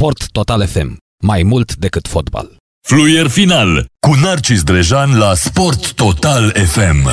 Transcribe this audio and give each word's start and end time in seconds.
Sport 0.00 0.30
Total 0.32 0.66
FM. 0.66 0.96
Mai 1.26 1.42
mult 1.42 1.76
decât 1.76 2.06
fotbal. 2.06 2.56
Fluier 2.80 3.26
final 3.26 3.84
cu 4.00 4.10
Narcis 4.22 4.62
Drejan 4.62 5.18
la 5.18 5.34
Sport 5.34 5.94
Total 5.94 6.50
FM. 6.50 7.08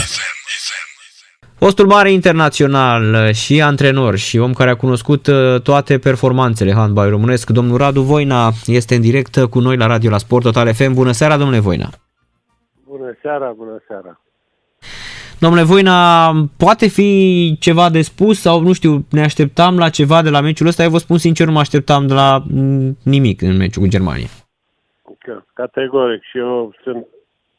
Fostul 1.56 1.88
mare 1.88 2.12
internațional 2.12 3.32
și 3.34 3.62
antrenor 3.62 4.16
și 4.16 4.38
om 4.38 4.54
care 4.54 4.70
a 4.70 4.76
cunoscut 4.76 5.28
uh, 5.28 5.62
toate 5.62 6.00
performanțele 6.00 6.74
handbal 6.74 7.10
românesc, 7.10 7.50
domnul 7.50 7.78
Radu 7.78 8.02
Voina, 8.02 8.52
este 8.66 8.96
în 8.96 9.02
direct 9.02 9.38
cu 9.38 9.60
noi 9.60 9.78
la 9.78 9.86
radio 9.86 10.10
la 10.10 10.18
Sport 10.18 10.44
Total 10.44 10.74
FM. 10.74 10.94
Bună 10.94 11.12
seara, 11.12 11.38
domnule 11.38 11.60
Voina! 11.60 11.90
Bună 12.86 13.18
seara, 13.22 13.54
bună 13.58 13.84
seara! 13.88 14.22
Domnule 15.40 15.64
Voina, 15.64 16.32
poate 16.58 16.88
fi 16.88 17.12
ceva 17.60 17.90
de 17.90 18.02
spus 18.02 18.42
sau, 18.42 18.62
nu 18.62 18.74
știu, 18.74 19.06
ne 19.12 19.22
așteptam 19.22 19.78
la 19.78 19.90
ceva 19.90 20.21
de 20.21 20.30
la 20.30 20.42
meciul 20.42 20.68
ăsta? 20.68 20.84
Eu 20.84 20.90
vă 20.90 20.98
spun 20.98 21.18
sincer, 21.18 21.46
nu 21.46 21.52
mă 21.52 21.60
așteptam 21.60 22.08
de 22.08 22.14
la 22.14 22.44
nimic 23.04 23.42
în 23.42 23.58
meciul 23.58 23.82
cu 23.82 23.89
Germania. 23.89 24.28
Categoric 25.54 26.24
și 26.24 26.38
eu 26.38 26.74
sunt 26.84 27.08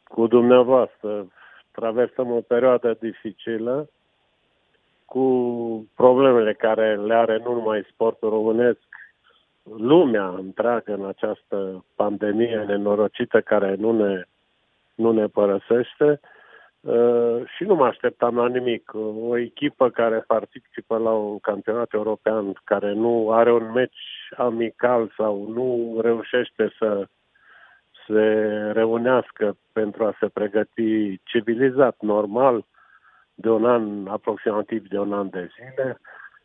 cu 0.05 0.27
dumneavoastră. 0.27 1.27
Traversăm 1.71 2.31
o 2.31 2.41
perioadă 2.41 2.97
dificilă 3.01 3.89
cu 5.05 5.25
problemele 5.95 6.53
care 6.53 6.97
le 6.97 7.15
are 7.15 7.41
nu 7.45 7.53
numai 7.53 7.87
sportul 7.93 8.29
românesc, 8.29 8.79
lumea 9.77 10.29
întreagă 10.29 10.95
în 10.95 11.07
această 11.07 11.85
pandemie 11.95 12.65
nenorocită 12.67 13.41
care 13.41 13.75
nu 13.79 13.93
ne, 13.93 14.23
nu 14.95 15.13
ne 15.13 15.27
părăsește. 15.27 16.21
Uh, 16.81 17.43
și 17.57 17.65
nu 17.65 17.75
mă 17.75 17.87
așteptam 17.87 18.37
la 18.37 18.49
nimic. 18.49 18.93
O 19.21 19.37
echipă 19.37 19.91
care 19.91 20.25
participă 20.27 20.97
la 20.97 21.11
un 21.11 21.39
campionat 21.39 21.93
european, 21.93 22.61
care 22.65 22.93
nu 22.93 23.31
are 23.33 23.53
un 23.53 23.73
meci 23.73 23.99
amical 24.37 25.13
sau 25.17 25.49
nu 25.49 25.99
reușește 26.01 26.73
să 26.79 27.07
se 28.07 28.23
reunească 28.73 29.57
pentru 29.73 30.05
a 30.05 30.17
se 30.21 30.29
pregăti 30.29 31.21
civilizat, 31.25 31.97
normal, 32.01 32.65
de 33.35 33.51
un 33.51 33.65
an, 33.65 34.07
aproximativ 34.07 34.89
de 34.89 34.99
un 34.99 35.13
an 35.13 35.29
de 35.31 35.51
zile, 35.55 36.01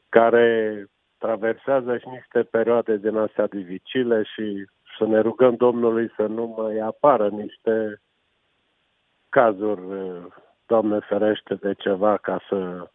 care 0.09 0.85
traversează 1.17 1.97
și 1.97 2.07
niște 2.07 2.43
perioade 2.43 2.97
din 2.97 3.17
astea 3.17 3.47
dificile 3.47 4.23
și 4.23 4.65
să 4.97 5.05
ne 5.05 5.19
rugăm 5.19 5.55
Domnului 5.55 6.11
să 6.15 6.25
nu 6.25 6.55
mai 6.57 6.77
apară 6.77 7.29
niște 7.29 8.01
cazuri, 9.33 9.81
Doamne 10.65 10.99
ferește, 10.99 11.55
de 11.55 11.73
ceva 11.73 12.17
ca 12.17 12.41
să 12.49 12.87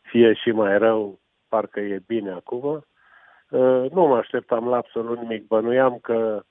fie 0.00 0.32
și 0.32 0.50
mai 0.50 0.78
rău, 0.78 1.18
parcă 1.48 1.80
e 1.80 2.02
bine 2.06 2.30
acum. 2.30 2.84
Nu 3.90 4.06
mă 4.06 4.16
așteptam 4.16 4.68
la 4.68 4.76
absolut 4.76 5.18
nimic. 5.18 5.46
Bănuiam 5.46 5.98
că, 6.02 6.42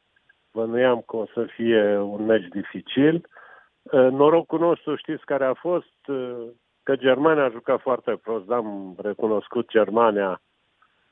bănuiam 0.53 1.03
că 1.07 1.15
o 1.15 1.25
să 1.25 1.45
fie 1.55 1.97
un 1.97 2.25
meci 2.25 2.47
dificil. 2.47 3.27
Norocul 3.91 4.59
nostru, 4.59 4.95
știți 4.95 5.25
care 5.25 5.45
a 5.45 5.53
fost? 5.53 5.93
Că 6.83 6.95
Germania 6.95 7.43
a 7.43 7.49
jucat 7.49 7.81
foarte 7.81 8.19
prost. 8.23 8.51
Am 8.51 8.95
recunoscut 8.97 9.69
Germania 9.69 10.41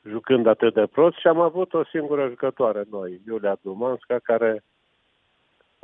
jucând 0.04 0.48
atât 0.48 0.74
de 0.74 0.86
prost 0.86 1.18
și 1.18 1.28
am 1.28 1.40
avut 1.40 1.74
o 1.74 1.84
singură 1.84 2.28
jucătoare 2.28 2.84
noi, 2.90 3.22
Iulia 3.28 3.58
Dumanska, 3.62 4.20
care 4.24 4.64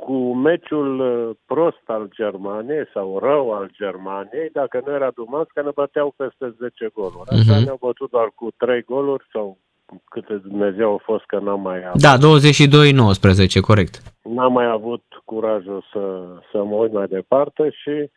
cu 0.04 0.34
meciul 0.34 0.90
uh, 1.00 1.36
prost 1.46 1.84
al 1.86 2.04
Germaniei 2.14 2.90
sau 2.94 3.18
rău 3.18 3.52
al 3.52 3.70
Germaniei, 3.80 4.48
dacă 4.52 4.82
nu 4.84 4.92
era 4.92 5.10
Dumasca, 5.14 5.62
ne 5.62 5.70
băteau 5.74 6.14
peste 6.16 6.54
10 6.58 6.90
goluri. 6.94 7.30
Așa 7.30 7.56
uh-huh. 7.56 7.64
ne-au 7.64 7.78
bătut 7.80 8.10
doar 8.10 8.28
cu 8.34 8.46
3 8.56 8.82
goluri 8.82 9.24
sau 9.32 9.58
câte 10.04 10.34
Dumnezeu 10.34 10.88
au 10.90 11.00
fost 11.04 11.24
că 11.24 11.38
n-am 11.38 11.60
mai 11.60 11.80
avut. 11.86 12.00
Da, 12.00 12.14
22-19, 12.16 13.60
corect. 13.60 13.94
N-am 14.22 14.52
mai 14.52 14.66
avut 14.66 15.04
curajul 15.24 15.84
să, 15.92 16.04
să 16.50 16.62
mă 16.62 16.74
uit 16.74 16.92
mai 16.92 17.06
departe 17.06 17.70
și 17.70 18.10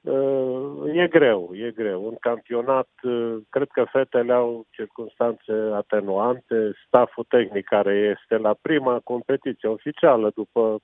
uh, 0.00 1.02
e 1.02 1.06
greu, 1.06 1.50
e 1.52 1.70
greu. 1.74 2.06
Un 2.06 2.16
campionat, 2.20 2.88
uh, 3.02 3.36
cred 3.48 3.68
că 3.72 3.84
fetele 3.92 4.32
au 4.32 4.66
circunstanțe 4.70 5.52
atenuante, 5.74 6.56
staful 6.86 7.24
tehnic 7.28 7.64
care 7.64 8.16
este 8.16 8.36
la 8.36 8.54
prima 8.62 9.00
competiție 9.04 9.68
oficială 9.68 10.30
după 10.34 10.80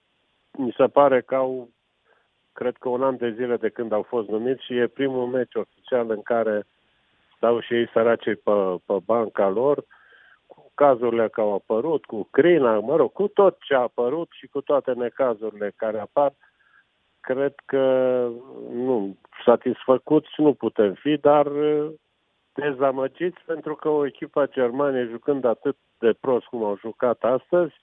mi 0.56 0.74
se 0.76 0.86
pare 0.86 1.20
că 1.20 1.34
au, 1.34 1.68
cred 2.52 2.76
că 2.76 2.88
un 2.88 3.02
an 3.02 3.16
de 3.16 3.30
zile 3.30 3.56
de 3.56 3.68
când 3.68 3.92
au 3.92 4.02
fost 4.02 4.28
numiți 4.28 4.64
și 4.64 4.76
e 4.76 4.86
primul 4.86 5.26
meci 5.26 5.54
oficial 5.54 6.10
în 6.10 6.22
care 6.22 6.66
stau 7.36 7.60
și 7.60 7.74
ei 7.74 7.88
săracei 7.92 8.36
pe, 8.36 8.52
pe 8.86 8.96
banca 9.04 9.48
lor, 9.48 9.84
cu 10.46 10.70
cazurile 10.74 11.28
care 11.28 11.46
au 11.46 11.54
apărut, 11.54 12.04
cu 12.04 12.28
crina, 12.30 12.78
mă 12.78 12.96
rog, 12.96 13.12
cu 13.12 13.28
tot 13.28 13.56
ce 13.60 13.74
a 13.74 13.80
apărut 13.80 14.28
și 14.30 14.46
cu 14.46 14.60
toate 14.60 14.92
necazurile 14.92 15.72
care 15.76 15.98
apar, 15.98 16.32
cred 17.20 17.54
că 17.66 17.82
nu, 18.72 19.16
satisfăcuți 19.44 20.28
nu 20.36 20.54
putem 20.54 20.92
fi, 20.94 21.16
dar 21.16 21.46
uh, 21.46 21.90
dezamăgiți 22.54 23.38
pentru 23.46 23.74
că 23.74 23.88
o 23.88 24.06
echipă 24.06 24.40
a 24.40 24.46
Germaniei 24.46 25.08
jucând 25.08 25.44
atât 25.44 25.76
de 25.98 26.12
prost 26.20 26.46
cum 26.46 26.64
au 26.64 26.78
jucat 26.78 27.22
astăzi, 27.22 27.74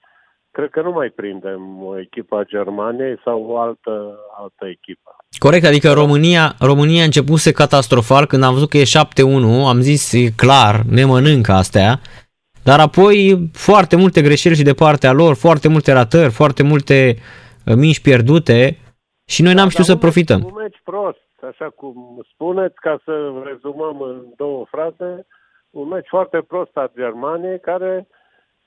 cred 0.56 0.70
că 0.70 0.80
nu 0.82 0.90
mai 0.90 1.08
prindem 1.08 1.84
o 1.84 1.98
echipă 2.00 2.36
a 2.36 2.44
Germaniei 2.44 3.20
sau 3.24 3.38
o 3.50 3.58
altă, 3.58 3.94
altă 4.38 4.64
echipă. 4.76 5.10
Corect, 5.38 5.64
adică 5.64 5.92
România, 5.92 6.44
România 6.60 7.02
a 7.02 7.10
începuse 7.10 7.52
catastrofal 7.52 8.26
când 8.26 8.42
am 8.42 8.52
văzut 8.52 8.68
că 8.70 8.76
e 8.76 8.82
7-1, 8.82 9.66
am 9.72 9.80
zis 9.80 10.12
e 10.12 10.30
clar, 10.36 10.74
ne 10.90 11.04
mănâncă 11.04 11.52
astea, 11.52 12.00
dar 12.68 12.78
apoi 12.80 13.16
foarte 13.52 13.96
multe 13.96 14.20
greșeli 14.22 14.54
și 14.54 14.70
de 14.70 14.80
partea 14.84 15.12
lor, 15.12 15.34
foarte 15.34 15.68
multe 15.68 15.92
ratări, 15.92 16.30
foarte 16.40 16.62
multe 16.62 16.96
uh, 17.66 17.74
minși 17.74 18.02
pierdute 18.02 18.58
și 19.26 19.42
noi 19.42 19.54
n-am 19.54 19.70
da, 19.70 19.70
știut 19.70 19.86
să 19.86 19.96
profităm. 19.96 20.40
Un 20.44 20.62
meci 20.62 20.80
prost, 20.84 21.28
așa 21.50 21.68
cum 21.80 21.94
spuneți, 22.32 22.74
ca 22.74 23.00
să 23.04 23.14
rezumăm 23.44 24.00
în 24.00 24.18
două 24.36 24.64
fraze, 24.70 25.26
un 25.70 25.88
meci 25.88 26.08
foarte 26.08 26.38
prost 26.48 26.76
al 26.76 26.90
Germaniei 26.94 27.60
care 27.60 28.06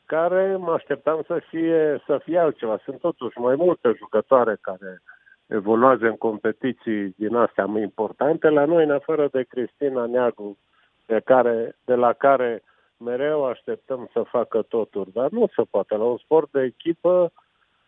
care 0.08 0.56
mă 0.56 0.72
așteptam 0.72 1.24
să 1.28 1.42
fie, 1.50 2.02
să 2.06 2.20
fie 2.24 2.38
altceva. 2.40 2.80
Sunt 2.84 3.00
totuși 3.00 3.40
mai 3.40 3.56
multe 3.56 3.94
jucătoare 3.98 4.58
care 4.62 5.02
evoluează 5.48 6.06
în 6.06 6.18
competiții 6.18 7.14
din 7.18 7.36
astea 7.36 7.66
mai 7.66 7.82
importante. 7.82 8.50
La 8.50 8.66
noi, 8.66 8.84
în 8.84 8.92
afară 8.92 9.28
de 9.32 9.44
Cristina 9.44 10.06
Neagu, 10.06 10.58
de, 11.06 11.22
care, 11.26 11.76
de 11.86 11.96
la 11.96 12.14
care 12.14 12.64
mereu 12.98 13.46
așteptăm 13.46 14.10
să 14.14 14.22
facă 14.22 14.62
toturi, 14.62 15.12
dar 15.12 15.30
nu 15.30 15.48
se 15.56 15.62
poate. 15.70 15.96
La 15.96 16.04
un 16.04 16.18
sport 16.18 16.52
de 16.52 16.62
echipă 16.62 17.32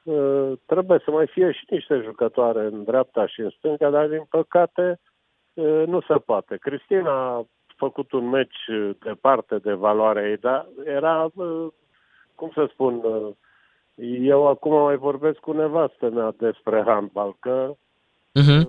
ă, 0.07 0.55
trebuie 0.65 1.01
să 1.03 1.11
mai 1.11 1.27
fie 1.27 1.51
și 1.51 1.65
niște 1.69 2.01
jucătoare 2.03 2.65
în 2.65 2.83
dreapta 2.83 3.27
și 3.27 3.39
în 3.39 3.49
stânga, 3.49 3.89
dar 3.89 4.07
din 4.07 4.25
păcate 4.29 4.99
ă, 5.57 5.85
nu 5.85 6.01
se 6.01 6.15
poate. 6.25 6.57
Cristina 6.57 7.11
a 7.11 7.45
făcut 7.75 8.11
un 8.11 8.29
meci 8.29 8.57
departe 8.99 9.57
de 9.57 9.73
valoarea 9.73 10.29
ei, 10.29 10.37
dar 10.37 10.67
era 10.85 11.29
ă, 11.37 11.73
cum 12.39 12.51
să 12.53 12.67
spun, 12.71 13.01
uh, 13.03 13.33
eu 14.21 14.47
acum 14.47 14.81
mai 14.81 14.95
vorbesc 14.95 15.37
cu 15.39 15.51
nevastă 15.51 16.09
mea 16.09 16.33
despre 16.37 16.83
handbal, 16.85 17.35
că 17.39 17.73
uh-huh. 18.39 18.63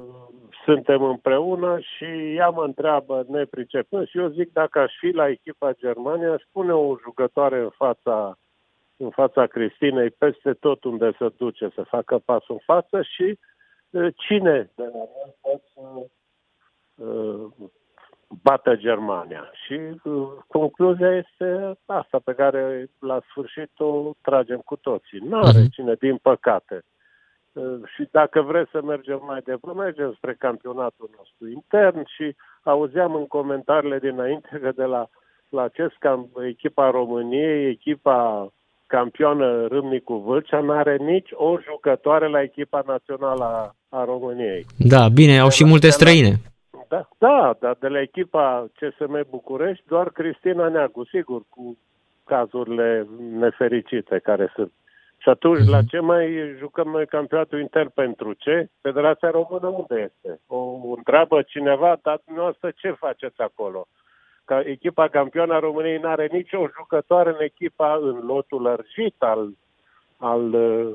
suntem 0.64 1.02
împreună 1.02 1.78
și 1.78 2.34
ea 2.34 2.48
mă 2.48 2.64
întreabă 2.64 3.24
nepricepând 3.28 4.08
și 4.08 4.18
eu 4.18 4.28
zic 4.28 4.52
dacă 4.52 4.78
aș 4.78 4.92
fi 4.98 5.10
la 5.10 5.28
echipa 5.28 5.72
Germania, 5.72 6.32
aș 6.32 6.42
pune 6.52 6.72
o 6.72 6.96
jucătoare 7.02 7.60
în 7.60 7.70
fața 7.76 8.38
în 8.96 9.10
fața 9.10 9.46
Cristinei, 9.46 10.10
peste 10.10 10.52
tot 10.52 10.84
unde 10.84 11.12
se 11.18 11.28
duce, 11.36 11.70
să 11.74 11.82
facă 11.82 12.18
pasul 12.24 12.54
în 12.54 12.74
față 12.74 13.02
și 13.02 13.38
uh, 13.90 14.14
cine 14.16 14.70
de 14.74 14.82
la 14.82 15.04
noi 15.16 15.34
poate 15.40 15.62
să 15.74 15.82
bată 18.42 18.74
Germania. 18.76 19.50
Și 19.64 19.74
uh, 20.02 20.28
concluzia 20.46 21.16
este 21.16 21.78
asta 21.86 22.20
pe 22.24 22.32
care 22.32 22.86
la 22.98 23.20
sfârșit 23.30 23.70
o 23.76 24.10
tragem 24.22 24.58
cu 24.64 24.76
toții. 24.76 25.18
Nu 25.18 25.38
are 25.38 25.62
uh-huh. 25.62 25.70
cine, 25.70 25.94
din 26.00 26.16
păcate. 26.16 26.82
Uh, 27.52 27.80
și 27.94 28.08
dacă 28.10 28.40
vreți 28.40 28.70
să 28.70 28.80
mergem 28.82 29.22
mai 29.26 29.40
departe, 29.44 29.78
mergem 29.78 30.14
spre 30.16 30.34
campionatul 30.38 31.10
nostru 31.16 31.48
intern 31.48 32.02
și 32.06 32.36
auzeam 32.62 33.14
în 33.14 33.26
comentariile 33.26 33.98
dinainte 33.98 34.58
că 34.62 34.70
de 34.76 34.84
la, 34.84 35.08
la 35.48 35.62
acest 35.62 35.94
camp, 35.98 36.28
echipa 36.48 36.90
României, 36.90 37.68
echipa 37.68 38.48
campioană 38.86 39.66
Râmnicu 39.66 40.14
Vâlcea, 40.14 40.60
nu 40.60 40.72
are 40.72 40.96
nici 40.96 41.28
o 41.32 41.58
jucătoare 41.70 42.28
la 42.28 42.42
echipa 42.42 42.82
națională 42.86 43.44
a, 43.44 43.74
a 43.88 44.04
României. 44.04 44.66
Da, 44.78 45.08
bine, 45.08 45.38
au 45.38 45.48
și 45.48 45.64
multe 45.64 45.88
străine. 45.88 46.32
Da, 46.90 47.08
da, 47.18 47.56
dar 47.60 47.76
de 47.80 47.88
la 47.88 48.00
echipa 48.00 48.66
CSM 48.78 49.26
București 49.30 49.84
doar 49.88 50.10
Cristina 50.10 50.68
Neagu, 50.68 51.04
sigur, 51.04 51.42
cu 51.48 51.78
cazurile 52.24 53.06
nefericite 53.18 54.18
care 54.18 54.52
sunt. 54.54 54.72
Și 55.18 55.28
atunci, 55.28 55.68
la 55.68 55.82
ce 55.82 55.98
mai 55.98 56.54
jucăm 56.58 56.88
noi 56.88 57.06
campionatul 57.06 57.60
inter 57.60 57.88
pentru 57.88 58.32
ce? 58.32 58.68
Federația 58.80 59.30
Română 59.30 59.66
unde 59.66 60.10
este? 60.12 60.40
O 60.46 60.94
întreabă 60.96 61.42
cineva, 61.42 61.98
dar 62.02 62.20
dumneavoastră 62.24 62.70
ce 62.70 62.90
faceți 62.90 63.40
acolo? 63.40 63.88
ca 64.50 64.60
echipa 64.64 65.08
campioană 65.08 65.54
a 65.54 65.58
României 65.58 65.98
nu 65.98 66.08
are 66.08 66.28
nicio 66.32 66.68
jucătoare 66.76 67.30
în 67.30 67.40
echipa 67.40 67.98
în 68.02 68.26
lotul 68.26 68.62
lărgit 68.62 69.14
al, 69.18 69.52
al, 70.16 70.54
uh, 70.54 70.92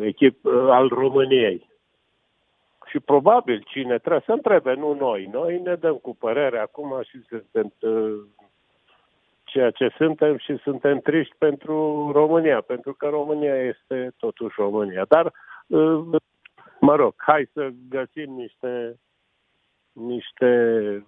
echip, 0.00 0.44
uh, 0.44 0.66
al 0.70 0.88
României. 0.88 1.68
Și 2.86 3.00
probabil 3.00 3.64
cine 3.66 3.98
trebuie 3.98 4.22
să 4.26 4.32
întrebe, 4.32 4.74
nu 4.74 4.92
noi. 4.94 5.28
Noi 5.32 5.60
ne 5.60 5.74
dăm 5.74 5.96
cu 5.96 6.16
părere 6.16 6.58
acum 6.58 7.02
și 7.02 7.22
suntem 7.28 7.72
uh, 7.80 8.22
ceea 9.44 9.70
ce 9.70 9.88
suntem 9.96 10.38
și 10.38 10.56
suntem 10.56 10.98
triști 10.98 11.34
pentru 11.38 12.10
România, 12.12 12.60
pentru 12.60 12.94
că 12.94 13.06
România 13.08 13.54
este 13.54 14.14
totuși 14.16 14.54
România. 14.58 15.04
Dar, 15.08 15.32
uh, 15.66 16.04
mă 16.80 16.94
rog, 16.94 17.14
hai 17.16 17.48
să 17.52 17.68
găsim 17.88 18.32
niște, 18.32 18.98
niște 19.92 21.06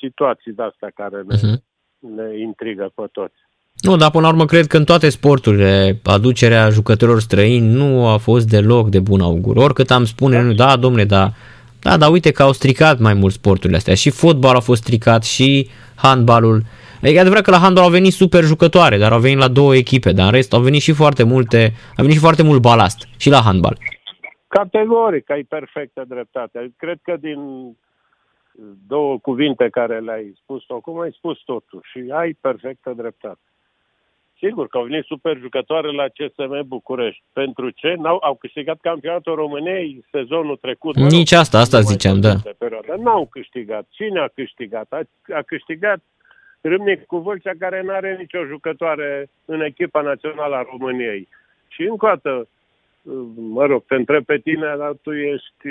situații 0.00 0.52
de-astea 0.52 0.90
care 0.90 1.22
ne, 1.22 1.36
uh-huh. 1.36 1.62
ne 1.98 2.38
intrigă 2.38 2.92
pe 2.94 3.06
toți. 3.12 3.45
Nu, 3.80 3.96
dar 3.96 4.10
până 4.10 4.22
la 4.22 4.32
urmă 4.32 4.44
cred 4.44 4.66
că 4.66 4.76
în 4.76 4.84
toate 4.84 5.08
sporturile 5.08 6.00
aducerea 6.04 6.68
jucătorilor 6.68 7.20
străini 7.20 7.72
nu 7.72 8.06
a 8.06 8.16
fost 8.16 8.48
deloc 8.48 8.88
de 8.88 9.00
bun 9.00 9.20
augur. 9.20 9.56
Oricât 9.56 9.90
am 9.90 10.04
spune, 10.04 10.42
da, 10.42 10.52
da 10.52 10.76
domne, 10.76 11.04
da, 11.04 11.32
da, 11.82 11.96
dar 11.96 12.10
uite 12.10 12.30
că 12.30 12.42
au 12.42 12.52
stricat 12.52 12.98
mai 12.98 13.14
mult 13.14 13.32
sporturile 13.32 13.76
astea. 13.76 13.94
Și 13.94 14.10
fotbalul 14.10 14.56
a 14.56 14.60
fost 14.60 14.82
stricat 14.82 15.24
și 15.24 15.68
handbalul. 15.94 16.62
E 17.02 17.20
adevărat 17.20 17.44
că 17.44 17.50
la 17.50 17.58
handbal 17.58 17.84
au 17.84 17.90
venit 17.90 18.12
super 18.12 18.44
jucătoare, 18.44 18.98
dar 18.98 19.12
au 19.12 19.18
venit 19.18 19.38
la 19.38 19.48
două 19.48 19.74
echipe, 19.74 20.12
dar 20.12 20.26
în 20.26 20.32
rest 20.32 20.52
au 20.52 20.60
venit 20.60 20.80
și 20.80 20.92
foarte 20.92 21.22
multe, 21.22 21.72
a 21.90 22.02
venit 22.02 22.12
și 22.12 22.20
foarte 22.20 22.42
mult 22.42 22.60
balast 22.60 23.08
și 23.16 23.30
la 23.30 23.40
handbal. 23.40 23.78
Categoric, 24.48 25.30
ai 25.30 25.42
perfectă 25.42 26.04
dreptate. 26.08 26.72
Cred 26.76 26.98
că 27.02 27.16
din 27.20 27.40
două 28.86 29.18
cuvinte 29.18 29.68
care 29.70 30.00
le-ai 30.00 30.38
spus 30.42 30.62
acum, 30.68 31.00
ai 31.00 31.14
spus 31.16 31.38
totul 31.44 31.80
și 31.92 32.04
ai 32.12 32.36
perfectă 32.40 32.92
dreptate. 32.96 33.38
Sigur 34.38 34.68
că 34.68 34.76
au 34.76 34.84
venit 34.84 35.04
super 35.04 35.36
jucătoare 35.36 35.92
la 35.92 36.04
CSM 36.08 36.66
București. 36.66 37.22
Pentru 37.32 37.70
ce? 37.70 37.94
N-au, 37.98 38.18
au 38.22 38.34
câștigat 38.34 38.78
campionatul 38.80 39.34
României 39.34 40.04
sezonul 40.10 40.56
trecut. 40.56 40.96
Nici 40.96 41.32
asta, 41.32 41.58
asta 41.58 41.80
ziceam, 41.80 42.20
da. 42.20 42.34
Perioadă. 42.58 42.94
N-au 43.02 43.26
câștigat. 43.26 43.86
Cine 43.90 44.20
a 44.20 44.28
câștigat? 44.28 44.86
A, 44.92 45.00
a 45.34 45.42
câștigat 45.42 46.00
Râmnic 46.60 47.06
cu 47.06 47.18
Vâlcea, 47.18 47.52
care 47.58 47.82
nu 47.82 47.92
are 47.92 48.16
nicio 48.16 48.44
jucătoare 48.44 49.28
în 49.44 49.60
echipa 49.60 50.00
națională 50.00 50.56
a 50.56 50.66
României. 50.70 51.28
Și 51.68 51.82
încă 51.82 52.04
o 52.04 52.08
dată, 52.08 52.48
mă 53.34 53.66
rog, 53.66 53.84
te 53.84 53.94
întreb 53.94 54.24
pe 54.24 54.38
tine, 54.38 54.74
dar 54.78 54.92
tu 55.02 55.12
ești 55.12 55.68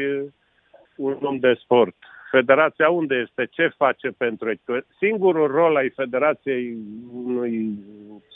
un 0.96 1.18
om 1.22 1.38
de 1.40 1.54
sport. 1.54 1.96
Federația 2.30 2.90
unde 2.90 3.16
este? 3.16 3.48
Ce 3.52 3.68
face 3.78 4.10
pentru 4.18 4.50
echipă? 4.50 4.86
Singurul 4.98 5.48
rol 5.48 5.76
al 5.76 5.92
Federației 5.96 6.78
unui 7.14 7.80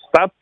stat 0.08 0.34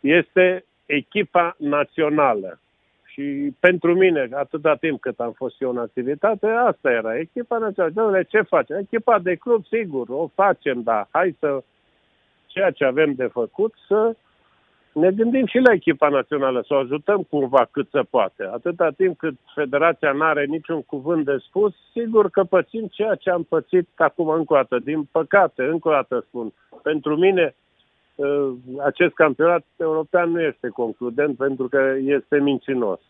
este 0.00 0.64
echipa 0.86 1.54
națională. 1.58 2.60
Și 3.04 3.54
pentru 3.60 3.94
mine, 3.94 4.28
atâta 4.32 4.74
timp 4.74 5.00
cât 5.00 5.20
am 5.20 5.32
fost 5.32 5.60
eu 5.60 5.70
în 5.70 5.78
activitate, 5.78 6.46
asta 6.46 6.90
era 6.90 7.18
echipa 7.18 7.58
națională. 7.58 8.22
ce 8.22 8.40
facem? 8.40 8.76
Echipa 8.76 9.18
de 9.18 9.34
club, 9.34 9.64
sigur, 9.66 10.08
o 10.08 10.30
facem, 10.34 10.82
dar 10.82 11.08
hai 11.10 11.36
să 11.38 11.62
ceea 12.46 12.70
ce 12.70 12.84
avem 12.84 13.12
de 13.14 13.26
făcut 13.26 13.74
să 13.86 14.16
ne 14.92 15.10
gândim 15.10 15.46
și 15.46 15.58
la 15.58 15.72
echipa 15.72 16.08
națională, 16.08 16.64
să 16.66 16.74
o 16.74 16.78
ajutăm 16.78 17.22
cumva 17.30 17.68
cât 17.70 17.88
se 17.90 18.00
poate. 18.10 18.48
Atâta 18.52 18.90
timp 18.96 19.18
cât 19.18 19.34
federația 19.54 20.12
nu 20.12 20.22
are 20.22 20.44
niciun 20.44 20.82
cuvânt 20.82 21.24
de 21.24 21.36
spus, 21.46 21.74
sigur 21.92 22.30
că 22.30 22.44
pățim 22.44 22.86
ceea 22.90 23.14
ce 23.14 23.30
am 23.30 23.42
pățit 23.42 23.88
acum 23.96 24.28
încă 24.28 24.52
o 24.52 24.56
dată. 24.56 24.78
Din 24.78 25.08
păcate, 25.12 25.62
încă 25.62 25.88
o 25.88 25.92
dată 25.92 26.24
spun, 26.28 26.52
pentru 26.82 27.16
mine 27.16 27.54
ă, 28.18 28.52
acest 28.84 29.14
campionat 29.14 29.64
european 29.76 30.30
nu 30.30 30.42
este 30.42 30.68
concludent 30.68 31.36
pentru 31.36 31.68
că 31.68 31.94
este 31.98 32.38
mincinos. 32.38 33.00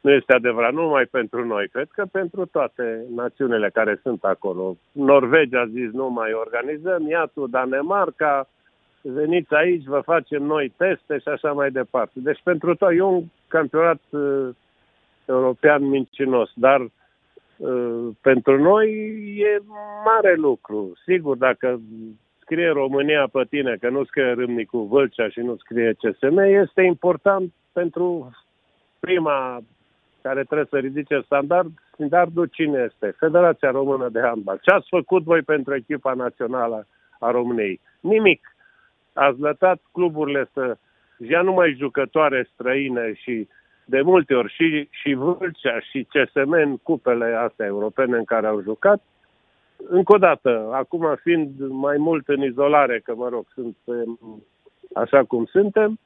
Nu 0.00 0.10
este 0.10 0.32
adevărat 0.32 0.72
nu 0.72 0.80
numai 0.80 1.04
pentru 1.04 1.46
noi, 1.46 1.68
cred 1.68 1.88
că 1.92 2.04
pentru 2.12 2.46
toate 2.46 3.04
națiunile 3.14 3.70
care 3.72 4.00
sunt 4.02 4.24
acolo. 4.24 4.76
Norvegia 4.92 5.60
a 5.60 5.66
zis 5.66 5.90
nu 5.90 6.08
mai 6.08 6.32
organizăm, 6.32 7.08
iată 7.08 7.44
Danemarca, 7.50 8.48
veniți 9.10 9.54
aici, 9.54 9.84
vă 9.84 10.00
facem 10.00 10.42
noi 10.42 10.72
teste 10.76 11.18
și 11.18 11.28
așa 11.28 11.52
mai 11.52 11.70
departe. 11.70 12.12
Deci 12.14 12.40
pentru 12.42 12.74
tot 12.74 12.90
e 12.90 13.00
un 13.00 13.24
campionat 13.48 14.00
uh, 14.10 14.48
european 15.24 15.84
mincinos, 15.84 16.50
dar 16.54 16.80
uh, 16.80 18.08
pentru 18.20 18.62
noi 18.62 18.88
e 19.38 19.62
mare 20.04 20.34
lucru. 20.34 20.92
Sigur, 21.04 21.36
dacă 21.36 21.80
scrie 22.40 22.68
România 22.68 23.28
pe 23.32 23.44
tine, 23.48 23.76
că 23.80 23.88
nu 23.88 24.04
scrie 24.04 24.32
Râmnicu 24.32 24.78
Vâlcea 24.78 25.28
și 25.28 25.40
nu 25.40 25.56
scrie 25.56 25.92
CSM, 25.92 26.38
este 26.38 26.82
important 26.82 27.52
pentru 27.72 28.30
prima 29.00 29.62
care 30.22 30.44
trebuie 30.44 30.66
să 30.70 30.78
ridice 30.78 31.20
standard, 31.24 31.70
standardul 31.92 32.46
cine 32.46 32.90
este? 32.90 33.14
Federația 33.18 33.70
Română 33.70 34.08
de 34.08 34.20
Handbal. 34.20 34.58
Ce 34.62 34.70
ați 34.70 34.86
făcut 34.88 35.22
voi 35.22 35.42
pentru 35.42 35.74
echipa 35.74 36.12
națională 36.12 36.86
a 37.18 37.30
României? 37.30 37.80
Nimic 38.00 38.53
ați 39.14 39.40
lăsat 39.40 39.80
cluburile 39.92 40.50
să 40.52 40.76
ia 41.18 41.42
numai 41.42 41.76
jucătoare 41.78 42.48
străine 42.52 43.12
și 43.14 43.48
de 43.84 44.00
multe 44.00 44.34
ori 44.34 44.52
și, 44.52 44.88
și 44.90 45.12
Vâlcea 45.12 45.80
și 45.80 46.06
CSM 46.12 46.50
în 46.50 46.76
cupele 46.76 47.34
astea 47.34 47.66
europene 47.66 48.16
în 48.16 48.24
care 48.24 48.46
au 48.46 48.60
jucat. 48.60 49.02
Încă 49.88 50.14
o 50.14 50.18
dată, 50.18 50.70
acum 50.72 51.16
fiind 51.22 51.50
mai 51.58 51.96
mult 51.96 52.28
în 52.28 52.42
izolare, 52.42 53.00
că 53.04 53.14
mă 53.14 53.28
rog, 53.28 53.46
sunt 53.54 53.76
așa 54.92 55.24
cum 55.24 55.44
suntem, 55.44 55.98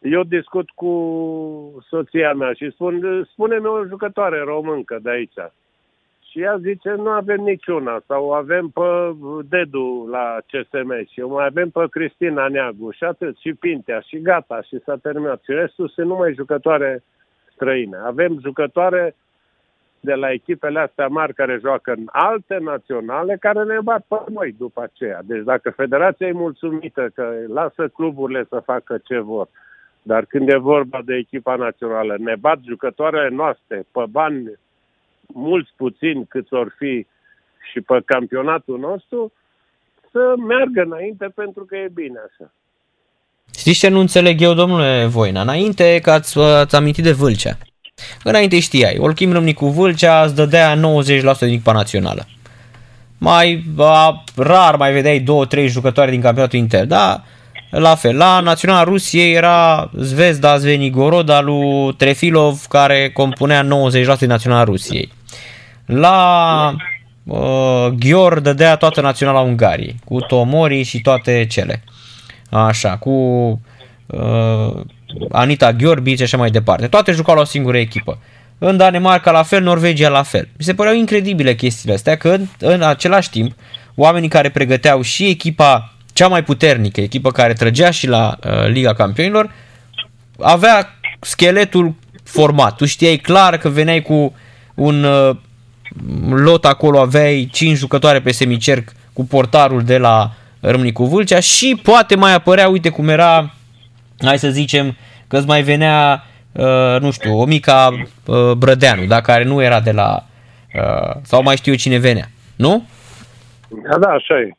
eu 0.00 0.22
discut 0.22 0.70
cu 0.70 1.84
soția 1.88 2.32
mea 2.32 2.52
și 2.52 2.70
spun, 2.70 3.24
spune-mi 3.32 3.66
o 3.66 3.84
jucătoare 3.84 4.40
româncă 4.40 4.98
de 5.02 5.10
aici. 5.10 5.38
Și 6.36 6.42
ea 6.42 6.56
zice, 6.56 6.90
nu 6.90 7.08
avem 7.08 7.40
niciuna, 7.40 8.02
sau 8.06 8.32
avem 8.32 8.68
pe 8.68 9.16
Dedu 9.48 10.08
la 10.10 10.36
CSM 10.46 11.06
și 11.12 11.20
mai 11.20 11.46
avem 11.46 11.70
pe 11.70 11.86
Cristina 11.90 12.48
Neagu 12.48 12.90
și 12.90 13.04
atât, 13.04 13.36
și 13.38 13.52
Pintea, 13.52 14.00
și 14.00 14.20
gata, 14.20 14.62
și 14.62 14.80
s-a 14.84 14.96
terminat. 15.02 15.40
Și 15.42 15.52
restul 15.52 15.88
sunt 15.88 16.06
numai 16.06 16.34
jucătoare 16.34 17.02
străine. 17.54 17.96
Avem 17.96 18.38
jucătoare 18.42 19.14
de 20.00 20.14
la 20.14 20.32
echipele 20.32 20.78
astea 20.78 21.06
mari 21.06 21.34
care 21.34 21.58
joacă 21.60 21.92
în 21.92 22.04
alte 22.06 22.58
naționale, 22.60 23.36
care 23.40 23.62
ne 23.62 23.78
bat 23.82 24.04
pe 24.08 24.16
noi 24.32 24.54
după 24.58 24.82
aceea. 24.82 25.20
Deci 25.24 25.44
dacă 25.44 25.70
federația 25.70 26.26
e 26.26 26.32
mulțumită 26.32 27.10
că 27.14 27.34
lasă 27.48 27.88
cluburile 27.88 28.46
să 28.48 28.62
facă 28.64 28.98
ce 29.04 29.18
vor, 29.18 29.48
dar 30.02 30.24
când 30.24 30.48
e 30.48 30.56
vorba 30.56 31.00
de 31.04 31.14
echipa 31.14 31.54
națională, 31.54 32.14
ne 32.18 32.34
bat 32.40 32.58
jucătoarele 32.66 33.28
noastre 33.28 33.84
pe 33.92 34.04
bani 34.10 34.58
mulți 35.26 35.70
puțini 35.76 36.26
cât 36.28 36.52
or 36.52 36.74
fi 36.78 37.06
și 37.72 37.80
pe 37.80 38.02
campionatul 38.04 38.78
nostru, 38.78 39.32
să 40.10 40.34
meargă 40.46 40.82
înainte 40.82 41.32
pentru 41.34 41.64
că 41.64 41.76
e 41.76 41.88
bine 41.94 42.18
așa. 42.28 42.52
Știți 43.58 43.78
ce 43.78 43.88
nu 43.88 43.98
înțeleg 44.00 44.40
eu, 44.40 44.54
domnule 44.54 45.06
Voina? 45.06 45.40
Înainte 45.40 45.98
că 46.02 46.10
ați, 46.10 46.38
ați 46.38 46.76
amintit 46.76 47.04
de 47.04 47.12
Vâlcea. 47.12 47.58
Înainte 48.24 48.60
știai, 48.60 48.98
Olchim 48.98 49.32
Râmnicu 49.32 49.66
Vâlcea 49.66 50.22
îți 50.22 50.34
dădea 50.34 50.74
90% 50.74 50.78
din 51.38 51.48
echipa 51.48 51.72
națională. 51.72 52.26
Mai 53.18 53.64
a, 53.78 54.24
rar 54.36 54.76
mai 54.76 54.92
vedeai 54.92 55.24
2-3 55.64 55.66
jucători 55.66 56.10
din 56.10 56.20
campionatul 56.20 56.58
inter, 56.58 56.86
da? 56.86 57.22
La 57.70 57.94
fel, 57.94 58.16
la 58.16 58.40
Naționala 58.40 58.82
Rusiei 58.82 59.32
era 59.32 59.90
Zvezda 59.96 60.58
Zvenigorod 60.58 61.28
al 61.28 61.44
lui 61.44 61.94
Trefilov 61.94 62.66
care 62.68 63.10
compunea 63.10 63.62
90% 63.62 63.66
din 64.18 64.28
Naționala 64.28 64.64
Rusiei. 64.64 65.12
La 65.86 66.74
uh, 67.24 67.86
Ghior 67.98 68.40
dădea 68.40 68.76
toată 68.76 69.00
Naționala 69.00 69.40
Ungariei, 69.40 69.96
cu 70.04 70.20
Tomori 70.20 70.82
și 70.82 71.00
toate 71.00 71.46
cele. 71.50 71.82
Așa, 72.50 72.96
cu 72.96 73.10
uh, 74.06 74.80
Anita 75.30 75.72
Gheorbici 75.72 76.16
și 76.16 76.22
așa 76.22 76.36
mai 76.36 76.50
departe. 76.50 76.86
Toate 76.86 77.12
jucau 77.12 77.34
la 77.34 77.40
o 77.40 77.44
singură 77.44 77.76
echipă. 77.78 78.18
În 78.58 78.76
Danemarca 78.76 79.30
la 79.30 79.42
fel, 79.42 79.62
Norvegia 79.62 80.08
la 80.08 80.22
fel. 80.22 80.48
Mi 80.58 80.64
se 80.64 80.74
păreau 80.74 80.94
incredibile 80.94 81.54
chestiile 81.54 81.94
astea, 81.94 82.16
că 82.16 82.28
în, 82.28 82.46
în 82.58 82.82
același 82.82 83.30
timp 83.30 83.52
oamenii 83.94 84.28
care 84.28 84.48
pregăteau 84.48 85.02
și 85.02 85.28
echipa 85.28 85.95
cea 86.16 86.28
mai 86.28 86.42
puternică, 86.42 87.00
echipă 87.00 87.30
care 87.30 87.52
trăgea 87.52 87.90
și 87.90 88.06
la 88.06 88.36
uh, 88.44 88.66
Liga 88.66 88.94
Campionilor, 88.94 89.50
avea 90.38 90.98
scheletul 91.20 91.94
format. 92.24 92.76
Tu 92.76 92.84
știai 92.84 93.16
clar 93.16 93.56
că 93.56 93.68
veneai 93.68 94.02
cu 94.02 94.34
un 94.74 95.04
uh, 95.04 95.36
lot 96.28 96.64
acolo, 96.64 97.00
aveai 97.00 97.48
5 97.52 97.76
jucătoare 97.76 98.20
pe 98.20 98.32
semicerc 98.32 98.92
cu 99.12 99.24
portarul 99.24 99.82
de 99.82 99.98
la 99.98 100.32
Râmnicu 100.60 101.04
Vâlcea 101.04 101.40
și 101.40 101.80
poate 101.82 102.16
mai 102.16 102.34
apărea, 102.34 102.68
uite 102.68 102.88
cum 102.88 103.08
era, 103.08 103.54
hai 104.20 104.38
să 104.38 104.48
zicem, 104.48 104.96
că 105.28 105.36
îți 105.36 105.46
mai 105.46 105.62
venea, 105.62 106.24
uh, 106.52 107.00
nu 107.00 107.10
știu, 107.10 107.38
o 107.38 107.44
mica 107.44 107.88
uh, 108.26 108.52
Brădeanu, 108.52 109.04
da, 109.04 109.20
care 109.20 109.44
nu 109.44 109.62
era 109.62 109.80
de 109.80 109.92
la, 109.92 110.24
uh, 110.74 111.14
sau 111.22 111.42
mai 111.42 111.56
știu 111.56 111.72
eu 111.72 111.78
cine 111.78 111.98
venea, 111.98 112.28
nu? 112.56 112.88
Da, 113.90 113.98
da, 113.98 114.08
așa 114.08 114.34
e. 114.34 114.56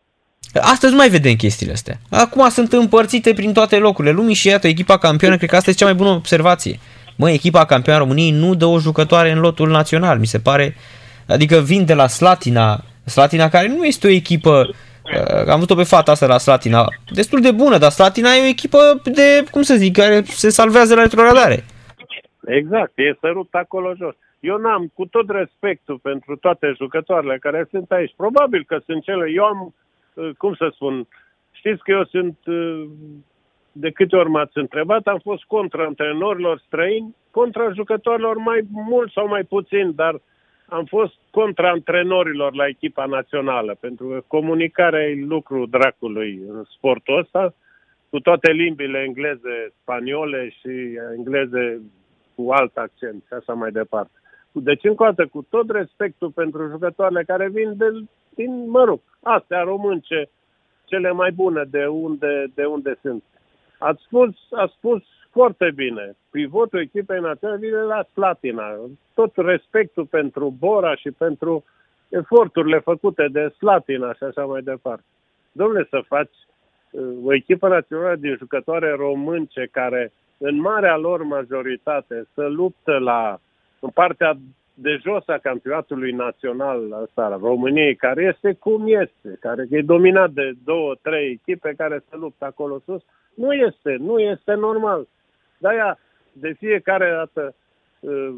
Astăzi 0.61 0.91
nu 0.91 0.97
mai 0.97 1.09
vedem 1.09 1.33
chestiile 1.33 1.73
astea. 1.73 1.97
Acum 2.09 2.49
sunt 2.49 2.71
împărțite 2.73 3.33
prin 3.33 3.53
toate 3.53 3.77
locurile 3.77 4.13
lumii 4.13 4.35
și 4.35 4.47
iată, 4.47 4.67
echipa 4.67 4.97
campioană, 4.97 5.37
cred 5.37 5.49
că 5.49 5.55
asta 5.55 5.69
e 5.69 5.73
cea 5.73 5.85
mai 5.85 5.93
bună 5.93 6.09
observație. 6.09 6.79
Măi, 7.15 7.33
echipa 7.33 7.65
campioană 7.65 8.01
României 8.01 8.31
nu 8.31 8.55
dă 8.55 8.65
o 8.65 8.79
jucătoare 8.79 9.31
în 9.31 9.39
lotul 9.39 9.69
național, 9.69 10.19
mi 10.19 10.25
se 10.25 10.39
pare. 10.39 10.75
Adică 11.27 11.57
vin 11.57 11.85
de 11.85 11.93
la 11.93 12.07
Slatina, 12.07 12.83
Slatina 13.05 13.49
care 13.49 13.67
nu 13.67 13.85
este 13.85 14.07
o 14.07 14.09
echipă 14.09 14.69
Uh, 15.13 15.47
am 15.47 15.59
văzut-o 15.59 15.75
pe 15.75 15.83
fata 15.83 16.11
asta 16.11 16.27
la 16.27 16.37
Slatina, 16.37 16.85
destul 17.19 17.41
de 17.41 17.51
bună, 17.51 17.77
dar 17.77 17.91
Slatina 17.91 18.29
e 18.33 18.45
o 18.45 18.53
echipă 18.55 19.01
de, 19.03 19.43
cum 19.51 19.61
să 19.61 19.75
zic, 19.75 19.93
care 19.95 20.21
se 20.23 20.49
salvează 20.49 20.95
la 20.95 21.01
retrogradare. 21.01 21.63
Exact, 22.45 22.91
e 22.95 23.17
sărut 23.21 23.47
acolo 23.51 23.93
jos. 23.97 24.15
Eu 24.39 24.57
n-am, 24.57 24.91
cu 24.93 25.05
tot 25.05 25.29
respectul 25.29 25.97
pentru 25.97 26.35
toate 26.35 26.73
jucătoarele 26.77 27.37
care 27.37 27.67
sunt 27.71 27.91
aici, 27.91 28.13
probabil 28.15 28.63
că 28.67 28.77
sunt 28.85 29.03
cele, 29.03 29.31
eu 29.35 29.43
am, 29.43 29.59
uh, 29.61 29.71
cum 30.37 30.53
să 30.53 30.69
spun, 30.73 31.07
știți 31.51 31.83
că 31.83 31.91
eu 31.91 32.05
sunt, 32.05 32.37
uh, 32.45 32.83
de 33.71 33.91
câte 33.91 34.15
ori 34.15 34.29
m-ați 34.29 34.57
întrebat, 34.57 35.07
am 35.07 35.19
fost 35.23 35.43
contra 35.43 35.83
antrenorilor 35.85 36.59
străini, 36.65 37.15
contra 37.31 37.71
jucătorilor 37.71 38.37
mai 38.37 38.61
mult 38.71 39.11
sau 39.11 39.27
mai 39.27 39.43
puțin, 39.43 39.95
dar 39.95 40.13
uh, 40.13 40.19
am 40.69 40.85
fost 40.85 41.13
contra 41.31 41.69
antrenorilor 41.69 42.55
la 42.55 42.67
echipa 42.67 43.05
națională, 43.05 43.77
pentru 43.79 44.07
că 44.07 44.23
comunicarea 44.27 45.09
e 45.09 45.25
lucru 45.27 45.65
dracului 45.65 46.41
în 46.47 46.63
sportul 46.63 47.17
ăsta, 47.17 47.53
cu 48.09 48.19
toate 48.19 48.51
limbile 48.51 48.99
engleze, 48.99 49.73
spaniole 49.81 50.49
și 50.49 50.99
engleze 51.17 51.81
cu 52.35 52.51
alt 52.51 52.77
accent 52.77 53.23
și 53.27 53.33
așa 53.33 53.53
mai 53.53 53.71
departe. 53.71 54.11
Deci, 54.51 54.83
încă 54.83 55.03
o 55.03 55.05
dată, 55.05 55.25
cu 55.25 55.45
tot 55.49 55.69
respectul 55.69 56.31
pentru 56.31 56.67
jucătoarele 56.69 57.23
care 57.23 57.49
vin 57.49 57.77
de, 57.77 57.85
din, 58.37 58.69
mă 58.69 58.83
rog, 58.83 58.99
astea 59.23 59.61
românce, 59.61 60.29
cele 60.85 61.11
mai 61.11 61.31
bune 61.31 61.63
de 61.69 61.85
unde, 61.85 62.51
de 62.55 62.65
unde 62.65 62.97
sunt. 63.01 63.23
Ați 63.79 64.01
spus, 64.03 64.35
ați 64.51 64.73
spus 64.73 65.03
foarte 65.31 65.71
bine. 65.75 66.15
Pivotul 66.31 66.79
echipei 66.79 67.19
naționale 67.19 67.59
vine 67.59 67.81
la 67.81 68.05
Slatina. 68.13 68.63
Tot 69.13 69.31
respectul 69.35 70.05
pentru 70.05 70.55
Bora 70.59 70.95
și 70.95 71.11
pentru 71.11 71.63
eforturile 72.09 72.79
făcute 72.79 73.27
de 73.31 73.53
Slatina 73.57 74.13
și 74.13 74.23
așa 74.23 74.45
mai 74.45 74.61
departe. 74.61 75.03
Domnule, 75.51 75.87
să 75.89 75.99
faci 76.07 76.37
uh, 76.91 77.03
o 77.23 77.33
echipă 77.33 77.67
națională 77.67 78.15
din 78.15 78.35
jucătoare 78.37 78.91
românce 78.91 79.67
care 79.71 80.11
în 80.37 80.59
marea 80.59 80.97
lor 80.97 81.23
majoritate 81.23 82.27
să 82.33 82.45
luptă 82.47 82.97
la 82.97 83.39
în 83.79 83.89
partea 83.89 84.37
de 84.79 84.99
jos 85.03 85.27
a 85.27 85.37
campionatului 85.37 86.11
național 86.11 86.91
ăsta, 87.01 87.37
României, 87.41 87.95
care 87.95 88.33
este 88.35 88.53
cum 88.53 88.83
este, 88.87 89.37
care 89.39 89.67
e 89.69 89.81
dominat 89.81 90.31
de 90.31 90.53
două, 90.63 90.95
trei 91.01 91.31
echipe 91.31 91.73
care 91.77 92.03
se 92.09 92.15
luptă 92.15 92.45
acolo 92.45 92.79
sus, 92.85 93.01
nu 93.33 93.53
este, 93.53 93.95
nu 93.99 94.19
este 94.19 94.53
normal. 94.53 95.07
De-aia, 95.57 95.99
de 96.31 96.55
fiecare 96.59 97.09
dată 97.09 97.55
uh, 97.99 98.33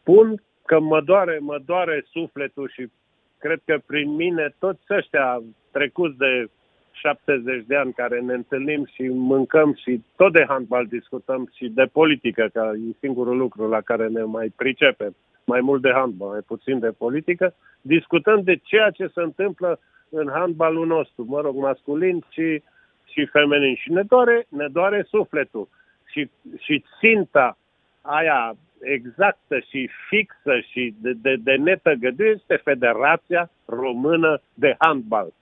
spun 0.00 0.42
că 0.64 0.80
mă 0.80 1.00
doare, 1.00 1.38
mă 1.40 1.58
doare 1.64 2.04
sufletul 2.10 2.70
și 2.74 2.90
cred 3.38 3.60
că 3.64 3.78
prin 3.86 4.14
mine 4.14 4.54
toți 4.58 4.80
ăștia 4.90 5.42
trecuți 5.70 6.18
de 6.18 6.48
70 6.92 7.64
de 7.66 7.76
ani 7.76 7.92
care 7.92 8.20
ne 8.20 8.34
întâlnim 8.34 8.88
și 8.94 9.02
mâncăm 9.08 9.74
și 9.74 10.02
tot 10.16 10.32
de 10.32 10.44
handbal 10.48 10.86
discutăm 10.86 11.50
și 11.54 11.68
de 11.68 11.84
politică, 11.92 12.48
că 12.52 12.72
e 12.74 12.96
singurul 12.98 13.36
lucru 13.36 13.68
la 13.68 13.80
care 13.80 14.08
ne 14.08 14.22
mai 14.22 14.52
pricepem. 14.56 15.14
Mai 15.46 15.60
mult 15.60 15.82
de 15.82 15.92
handbal, 15.92 16.28
mai 16.28 16.40
puțin 16.46 16.78
de 16.78 16.90
politică. 16.90 17.54
Discutăm 17.80 18.42
de 18.42 18.56
ceea 18.56 18.90
ce 18.90 19.06
se 19.06 19.20
întâmplă 19.20 19.78
în 20.08 20.28
handbalul 20.32 20.86
nostru, 20.86 21.24
mă 21.28 21.40
rog, 21.40 21.56
masculin 21.56 22.24
și, 22.30 22.62
și 23.04 23.26
feminin. 23.26 23.74
Și 23.74 23.92
ne 23.92 24.02
doare, 24.02 24.46
ne 24.48 24.68
doare 24.68 25.06
sufletul 25.08 25.68
și, 26.04 26.30
și 26.58 26.84
ținta 26.98 27.58
aia 28.00 28.56
exactă 28.80 29.58
și 29.58 29.88
fixă 30.08 30.60
și 30.70 30.94
de, 31.00 31.12
de, 31.12 31.36
de 31.36 31.54
netăgăduie 31.54 32.28
este 32.28 32.56
Federația 32.56 33.50
Română 33.64 34.40
de 34.54 34.74
Handbal, 34.78 35.32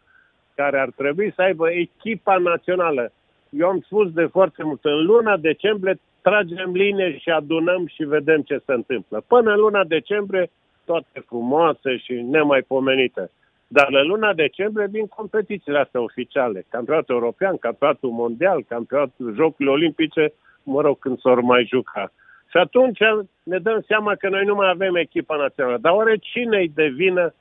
care 0.54 0.80
ar 0.80 0.90
trebui 0.96 1.32
să 1.34 1.42
aibă 1.42 1.70
echipa 1.70 2.37
națională. 2.37 3.12
Eu 3.50 3.68
am 3.68 3.80
spus 3.80 4.12
de 4.12 4.26
foarte 4.26 4.62
mult, 4.62 4.84
în 4.84 5.04
luna 5.04 5.37
decembrie 5.37 6.00
tragem 6.28 6.73
linie 6.73 7.19
și 7.19 7.31
adunăm 7.31 7.87
și 7.87 8.02
vedem 8.04 8.40
ce 8.40 8.62
se 8.66 8.73
întâmplă. 8.73 9.25
Până 9.26 9.50
în 9.52 9.61
luna 9.61 9.85
decembrie, 9.85 10.50
toate 10.85 11.21
frumoase 11.26 11.97
și 11.97 12.12
nemaipomenite. 12.12 13.31
Dar 13.66 13.88
în 13.90 14.07
luna 14.07 14.33
decembrie 14.33 14.87
vin 14.90 15.07
competițiile 15.07 15.78
astea 15.78 16.00
oficiale. 16.00 16.64
Campionatul 16.71 17.14
european, 17.14 17.57
campionatul 17.57 18.11
mondial, 18.11 18.64
campionatul 18.69 19.35
Jocurile 19.35 19.75
Olimpice 19.75 20.33
mă 20.62 20.81
rog, 20.81 20.99
când 20.99 21.19
s-or 21.19 21.40
mai 21.40 21.66
juca. 21.73 22.12
Și 22.50 22.57
atunci 22.57 23.00
ne 23.43 23.59
dăm 23.59 23.85
seama 23.87 24.14
că 24.14 24.28
noi 24.28 24.45
nu 24.45 24.54
mai 24.54 24.69
avem 24.69 24.95
echipa 24.95 25.37
națională. 25.37 25.78
Dar 25.81 25.93
oare 25.93 26.16
cine-i 26.16 26.73
de 26.75 26.87
vină 26.87 27.35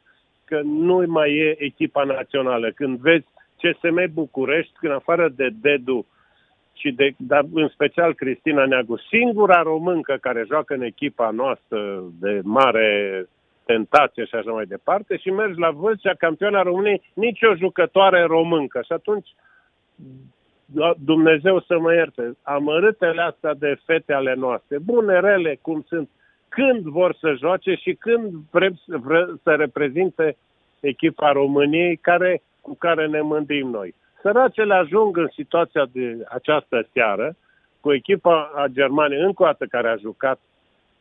că 0.46 0.60
nu 0.64 1.04
mai 1.08 1.36
e 1.36 1.56
echipa 1.64 2.04
națională? 2.04 2.72
Când 2.72 3.00
vezi 3.00 3.26
CSM 3.62 4.14
București, 4.14 4.74
când 4.80 4.94
afară 4.94 5.30
de 5.36 5.50
Dedu 5.62 6.06
și 6.74 6.92
de, 6.92 7.14
dar 7.18 7.46
în 7.54 7.68
special 7.68 8.14
Cristina 8.14 8.66
Neagu, 8.66 8.98
singura 8.98 9.62
româncă 9.62 10.18
care 10.22 10.46
joacă 10.48 10.74
în 10.74 10.82
echipa 10.82 11.30
noastră 11.30 12.04
de 12.20 12.40
mare 12.44 13.26
tentație 13.66 14.26
și 14.26 14.36
așa 14.36 14.52
mai 14.52 14.66
departe, 14.66 15.18
și 15.18 15.30
mergi 15.30 15.60
la 15.60 15.72
Vâlcea, 15.72 16.14
campioana 16.14 16.62
României, 16.62 17.12
nicio 17.14 17.56
jucătoare 17.56 18.24
româncă. 18.24 18.82
Și 18.82 18.92
atunci 18.92 19.28
Dumnezeu 20.98 21.60
să 21.60 21.80
mă 21.80 21.94
ierte, 21.94 22.38
amărâtele 22.42 23.22
astea 23.22 23.54
de 23.54 23.80
fete 23.86 24.14
ale 24.14 24.34
noastre, 24.34 24.78
bune, 24.80 25.20
rele, 25.20 25.60
cum 25.62 25.86
sunt, 25.88 26.10
când 26.50 26.82
vor 26.82 27.16
să 27.20 27.34
joace 27.38 27.74
și 27.74 27.94
când 27.94 28.32
vrem 28.52 28.80
să, 28.88 28.98
vre, 28.98 29.26
să 29.44 29.52
reprezinte 29.52 30.38
echipa 30.80 31.32
României 31.32 31.96
care, 31.96 32.42
cu 32.62 32.76
care 32.76 33.08
ne 33.08 33.22
mândim 33.22 33.70
noi. 33.70 33.94
Săracele 34.24 34.74
ajung 34.74 35.18
în 35.18 35.30
situația 35.34 35.86
de 35.92 36.26
această 36.30 36.88
seară 36.94 37.36
cu 37.80 37.94
echipa 37.94 38.52
a 38.56 38.66
Germaniei, 38.68 39.22
încă 39.22 39.44
o 39.44 39.46
dată 39.46 39.66
care 39.66 39.88
a 39.88 39.96
jucat 39.96 40.40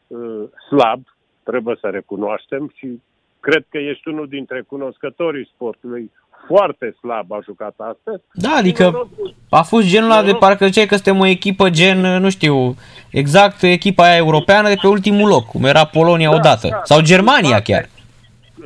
uh, 0.07 0.43
slab, 0.69 1.01
trebuie 1.43 1.77
să 1.81 1.87
recunoaștem 1.89 2.73
și 2.77 3.01
cred 3.41 3.65
că 3.69 3.79
ești 3.79 4.09
unul 4.09 4.29
dintre 4.29 4.61
cunoscătorii 4.61 5.51
sportului 5.55 6.11
foarte 6.47 6.97
slab 7.01 7.33
a 7.33 7.39
jucat 7.45 7.75
astăzi. 7.77 8.23
Da, 8.33 8.51
adică 8.57 9.09
a 9.51 9.63
fost 9.63 9.87
genul 9.87 10.11
ăla 10.11 10.23
de 10.23 10.33
parcă 10.35 10.67
ziceai 10.67 10.87
că 10.87 10.95
suntem 10.95 11.21
o 11.21 11.27
echipă 11.27 11.71
gen, 11.71 12.01
nu 12.01 12.31
știu, 12.31 12.75
exact 13.11 13.63
echipa 13.63 14.05
aia 14.05 14.17
europeană 14.17 14.69
de 14.69 14.77
pe 14.81 14.87
ultimul 14.87 15.29
loc, 15.29 15.45
cum 15.45 15.65
era 15.65 15.85
Polonia 15.85 16.31
da, 16.31 16.35
odată, 16.37 16.69
da, 16.71 16.81
sau 16.85 17.01
Germania 17.01 17.51
pase, 17.51 17.73
chiar. 17.73 17.89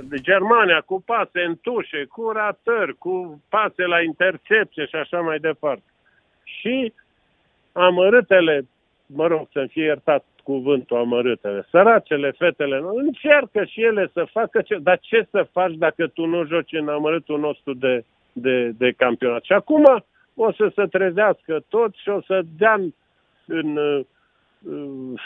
De 0.02 0.16
Germania, 0.16 0.80
cu 0.80 1.02
pase 1.06 1.40
în 1.46 1.56
tușe, 1.62 2.04
cu 2.04 2.30
ratări, 2.30 2.94
cu 2.98 3.42
pase 3.48 3.82
la 3.82 4.02
intercepție 4.02 4.86
și 4.86 4.96
așa 4.96 5.20
mai 5.20 5.38
departe. 5.38 5.82
Și 6.44 6.92
amărâtele, 7.72 8.66
mă 9.06 9.26
rog 9.26 9.48
să 9.52 9.66
fie 9.70 9.84
iertat 9.84 10.24
cuvântul 10.42 10.96
amărâtele. 10.96 11.66
Săracele, 11.70 12.30
fetele, 12.30 12.82
încearcă 12.94 13.64
și 13.64 13.82
ele 13.82 14.10
să 14.12 14.26
facă 14.32 14.62
ce, 14.62 14.78
dar 14.78 14.98
ce 15.00 15.26
să 15.30 15.46
faci 15.52 15.74
dacă 15.74 16.06
tu 16.06 16.24
nu 16.24 16.44
joci 16.44 16.72
în 16.72 16.88
amărâtul 16.88 17.38
nostru 17.38 17.74
de, 17.74 18.04
de, 18.32 18.70
de 18.78 18.92
campionat? 18.96 19.44
Și 19.44 19.52
acum 19.52 20.04
o 20.34 20.52
să 20.52 20.72
se 20.74 20.86
trezească 20.86 21.64
tot 21.68 21.94
și 21.94 22.08
o 22.08 22.20
să 22.20 22.42
dea 22.58 22.72
în, 22.72 22.92
în 23.46 23.78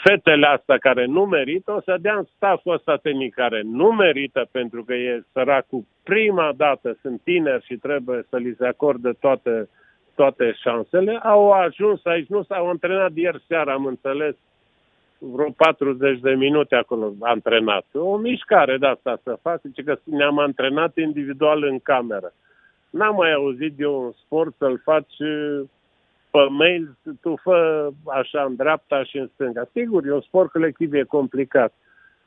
fetele 0.03 0.45
astea 0.45 0.77
care 0.77 1.05
nu 1.05 1.25
merită, 1.25 1.71
o 1.71 1.81
să 1.81 1.97
dea 2.01 2.17
în 2.17 2.25
staful 2.35 2.73
ăsta 2.73 2.95
tehnic 2.95 3.33
care 3.33 3.61
nu 3.63 3.91
merită 3.91 4.47
pentru 4.51 4.83
că 4.83 4.93
e 4.93 5.23
săracul 5.31 5.83
prima 6.03 6.53
dată, 6.57 6.97
sunt 7.01 7.21
tineri 7.21 7.65
și 7.65 7.75
trebuie 7.75 8.25
să 8.29 8.37
li 8.37 8.55
se 8.57 8.65
acorde 8.65 9.11
toate, 9.19 9.69
toate 10.15 10.53
șansele, 10.61 11.19
au 11.23 11.51
ajuns 11.51 12.05
aici, 12.05 12.27
nu 12.27 12.43
s-au 12.43 12.69
antrenat 12.69 13.11
ieri 13.15 13.43
seara, 13.47 13.73
am 13.73 13.85
înțeles, 13.85 14.35
vreo 15.17 15.49
40 15.49 16.19
de 16.19 16.31
minute 16.31 16.75
acolo 16.75 17.13
antrenat. 17.19 17.85
O 17.93 18.17
mișcare 18.17 18.77
de 18.77 18.85
asta 18.85 19.19
să 19.23 19.37
fac, 19.41 19.61
zice 19.61 19.83
că 19.83 19.97
ne-am 20.03 20.39
antrenat 20.39 20.97
individual 20.97 21.63
în 21.63 21.79
cameră. 21.79 22.33
N-am 22.89 23.15
mai 23.15 23.33
auzit 23.33 23.73
de 23.73 23.87
un 23.87 24.11
sport 24.11 24.55
să-l 24.57 24.81
faci 24.83 25.13
uh, 26.31 26.45
pe 26.45 26.47
mail, 26.49 26.97
tu 27.21 27.35
fă 27.35 27.89
așa 28.05 28.43
în 28.43 28.55
dreapta 28.55 29.03
și 29.03 29.17
în 29.17 29.29
stânga. 29.33 29.63
Sigur, 29.73 30.05
e 30.05 30.13
un 30.13 30.21
sport 30.21 30.51
colectiv, 30.51 30.93
e 30.93 31.03
complicat, 31.03 31.73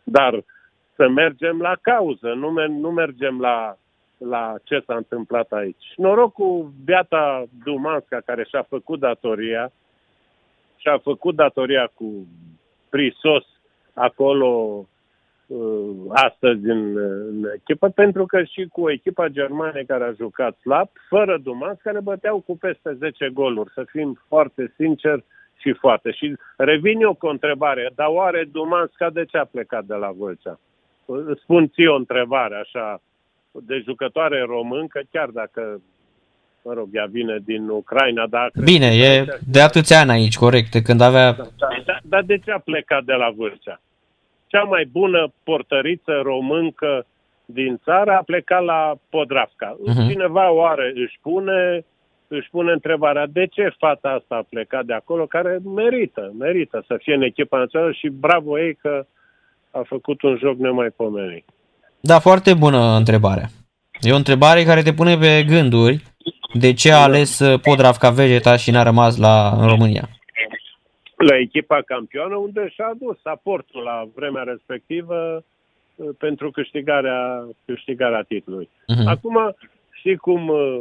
dar 0.02 0.44
să 0.94 1.08
mergem 1.08 1.60
la 1.60 1.74
cauză, 1.80 2.32
nu, 2.32 2.50
mer- 2.50 2.68
nu 2.68 2.90
mergem 2.90 3.40
la, 3.40 3.76
la 4.18 4.54
ce 4.62 4.82
s-a 4.86 4.94
întâmplat 4.96 5.52
aici. 5.52 5.92
Noroc 5.96 6.32
cu 6.32 6.72
Beata 6.84 7.44
Dumanska, 7.64 8.20
care 8.24 8.44
și-a 8.44 8.62
făcut 8.62 8.98
datoria, 8.98 9.72
și-a 10.76 10.98
făcut 10.98 11.34
datoria 11.34 11.90
cu 11.94 12.26
prisos 12.88 13.44
acolo 13.94 14.46
uh, 14.46 14.86
astăzi 16.08 16.64
în, 16.64 16.96
în 16.96 17.44
echipă, 17.54 17.88
pentru 17.88 18.26
că 18.26 18.42
și 18.42 18.66
cu 18.72 18.90
echipa 18.90 19.28
germană 19.28 19.82
care 19.86 20.04
a 20.04 20.12
jucat 20.12 20.56
slab, 20.60 20.88
fără 21.08 21.38
Dumas, 21.42 21.76
care 21.82 22.00
băteau 22.00 22.40
cu 22.40 22.56
peste 22.56 22.96
10 22.98 23.28
goluri, 23.28 23.72
să 23.74 23.84
fim 23.86 24.20
foarte 24.28 24.72
sinceri 24.76 25.24
și 25.60 25.72
foarte. 25.72 26.10
Și 26.10 26.36
revin 26.56 27.00
eu 27.00 27.14
cu 27.14 27.26
o 27.26 27.30
întrebare, 27.30 27.90
dar 27.94 28.06
oare 28.10 28.48
Dumanska 28.52 29.10
de 29.10 29.24
ce 29.24 29.36
a 29.38 29.44
plecat 29.44 29.84
de 29.84 29.94
la 29.94 30.10
Vâlcea? 30.18 30.58
Spun 31.42 31.68
ție 31.68 31.88
o 31.88 31.96
întrebare 31.96 32.54
așa, 32.54 33.00
de 33.50 33.82
jucătoare 33.84 34.42
româncă, 34.42 35.00
chiar 35.10 35.28
dacă 35.28 35.80
mă 36.62 36.72
rog, 36.72 36.88
ea 36.92 37.06
vine 37.10 37.38
din 37.44 37.68
Ucraina, 37.68 38.26
dar... 38.26 38.50
Bine, 38.64 38.86
e 38.86 39.24
de 39.46 39.60
atâția 39.60 40.00
ani 40.00 40.10
aici, 40.10 40.36
corect, 40.36 40.82
când 40.84 41.00
avea... 41.00 41.32
Da, 41.32 41.48
da, 41.58 41.68
da, 41.84 41.98
dar 42.02 42.22
de 42.22 42.38
ce 42.38 42.50
a 42.50 42.58
plecat 42.58 43.04
de 43.04 43.12
la 43.12 43.30
Vâlcea? 43.36 43.80
Cea 44.54 44.62
mai 44.62 44.88
bună 44.92 45.32
portăriță 45.42 46.12
româncă 46.22 47.06
din 47.44 47.80
țară 47.84 48.10
a 48.12 48.22
plecat 48.26 48.64
la 48.64 48.94
Podravca. 49.10 49.76
Uh-huh. 49.76 50.08
Cineva 50.08 50.52
oare 50.52 50.92
își 50.94 51.18
pune, 51.22 51.84
își 52.28 52.48
pune 52.50 52.72
întrebarea 52.72 53.26
de 53.26 53.46
ce 53.46 53.74
fata 53.78 54.08
asta 54.08 54.34
a 54.34 54.46
plecat 54.48 54.84
de 54.84 54.92
acolo, 54.92 55.26
care 55.26 55.58
merită, 55.74 56.32
merită 56.38 56.84
să 56.86 56.96
fie 57.02 57.14
în 57.14 57.22
echipa 57.22 57.58
națională 57.58 57.92
și 57.92 58.08
bravo 58.08 58.60
ei 58.60 58.74
că 58.74 59.06
a 59.70 59.82
făcut 59.84 60.22
un 60.22 60.36
joc 60.36 60.56
nemaipomenit. 60.56 61.44
Da, 62.00 62.18
foarte 62.18 62.54
bună 62.54 62.96
întrebare. 62.96 63.50
E 64.00 64.12
o 64.12 64.16
întrebare 64.16 64.64
care 64.64 64.82
te 64.82 64.92
pune 64.92 65.16
pe 65.16 65.44
gânduri 65.46 66.02
de 66.52 66.72
ce 66.72 66.92
a 66.92 67.02
ales 67.02 67.38
uh, 67.38 67.60
Podravca 67.60 68.10
Vegeta 68.10 68.56
și 68.56 68.70
n-a 68.70 68.82
rămas 68.82 69.16
la 69.16 69.56
în 69.60 69.66
România? 69.68 70.08
La 71.16 71.36
echipa 71.38 71.82
campioană, 71.82 72.36
unde 72.36 72.68
și-a 72.68 72.86
adus 72.86 73.18
aportul 73.22 73.82
la 73.82 74.08
vremea 74.14 74.42
respectivă 74.42 75.44
uh, 75.94 76.08
pentru 76.18 76.50
câștigarea, 76.50 77.48
câștigarea 77.64 78.22
titlului. 78.22 78.68
Uh-huh. 78.68 79.06
Acum, 79.06 79.54
știi 79.90 80.16
cum 80.16 80.48
uh, 80.48 80.80